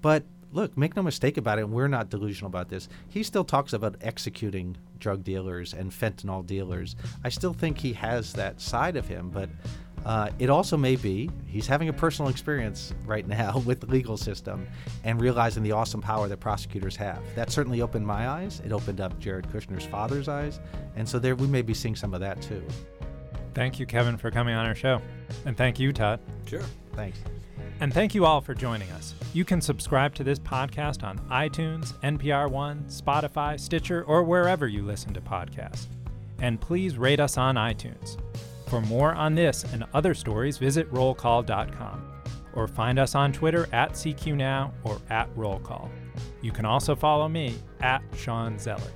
But 0.00 0.24
look, 0.52 0.76
make 0.78 0.94
no 0.94 1.02
mistake 1.02 1.36
about 1.36 1.58
it, 1.58 1.68
we're 1.68 1.88
not 1.88 2.08
delusional 2.08 2.48
about 2.48 2.68
this. 2.68 2.88
He 3.08 3.22
still 3.22 3.44
talks 3.44 3.72
about 3.72 3.96
executing 4.00 4.76
drug 5.02 5.22
dealers 5.22 5.74
and 5.74 5.90
fentanyl 5.90 6.46
dealers. 6.46 6.96
I 7.24 7.28
still 7.28 7.52
think 7.52 7.76
he 7.76 7.92
has 7.92 8.32
that 8.32 8.60
side 8.60 8.96
of 8.96 9.06
him, 9.06 9.28
but 9.28 9.50
uh, 10.04 10.30
it 10.38 10.50
also 10.50 10.76
may 10.76 10.96
be 10.96 11.30
he's 11.46 11.66
having 11.66 11.88
a 11.88 11.92
personal 11.92 12.30
experience 12.30 12.94
right 13.04 13.26
now 13.26 13.58
with 13.66 13.80
the 13.80 13.86
legal 13.86 14.16
system 14.16 14.66
and 15.04 15.20
realizing 15.20 15.62
the 15.62 15.72
awesome 15.72 16.00
power 16.00 16.28
that 16.28 16.40
prosecutors 16.40 16.96
have. 16.96 17.22
That 17.34 17.50
certainly 17.50 17.82
opened 17.82 18.06
my 18.06 18.28
eyes. 18.28 18.62
It 18.64 18.72
opened 18.72 19.00
up 19.00 19.18
Jared 19.18 19.46
Kushner's 19.48 19.84
father's 19.84 20.28
eyes. 20.28 20.60
And 20.96 21.08
so 21.08 21.18
there 21.18 21.36
we 21.36 21.46
may 21.46 21.62
be 21.62 21.74
seeing 21.74 21.96
some 21.96 22.14
of 22.14 22.20
that 22.20 22.40
too. 22.40 22.62
Thank 23.54 23.78
you, 23.78 23.86
Kevin, 23.86 24.16
for 24.16 24.30
coming 24.30 24.54
on 24.54 24.64
our 24.64 24.74
show. 24.74 25.02
And 25.44 25.56
thank 25.56 25.78
you, 25.78 25.92
Todd. 25.92 26.20
Sure. 26.46 26.64
Thanks. 26.94 27.18
And 27.82 27.92
thank 27.92 28.14
you 28.14 28.24
all 28.24 28.40
for 28.40 28.54
joining 28.54 28.88
us. 28.92 29.12
You 29.34 29.44
can 29.44 29.60
subscribe 29.60 30.14
to 30.14 30.22
this 30.22 30.38
podcast 30.38 31.02
on 31.02 31.18
iTunes, 31.30 31.94
NPR 32.04 32.48
One, 32.48 32.84
Spotify, 32.84 33.58
Stitcher, 33.58 34.04
or 34.04 34.22
wherever 34.22 34.68
you 34.68 34.82
listen 34.84 35.12
to 35.14 35.20
podcasts. 35.20 35.88
And 36.38 36.60
please 36.60 36.96
rate 36.96 37.18
us 37.18 37.36
on 37.36 37.56
iTunes. 37.56 38.18
For 38.68 38.80
more 38.82 39.14
on 39.14 39.34
this 39.34 39.64
and 39.64 39.84
other 39.94 40.14
stories, 40.14 40.58
visit 40.58 40.88
rollcall.com 40.92 42.12
or 42.54 42.68
find 42.68 43.00
us 43.00 43.16
on 43.16 43.32
Twitter 43.32 43.68
at 43.72 43.94
CQNow 43.94 44.70
or 44.84 45.00
at 45.10 45.28
Roll 45.34 45.58
Call. 45.58 45.90
You 46.40 46.52
can 46.52 46.64
also 46.64 46.94
follow 46.94 47.28
me 47.28 47.56
at 47.80 48.00
Shawn 48.16 48.60
Zeller. 48.60 48.92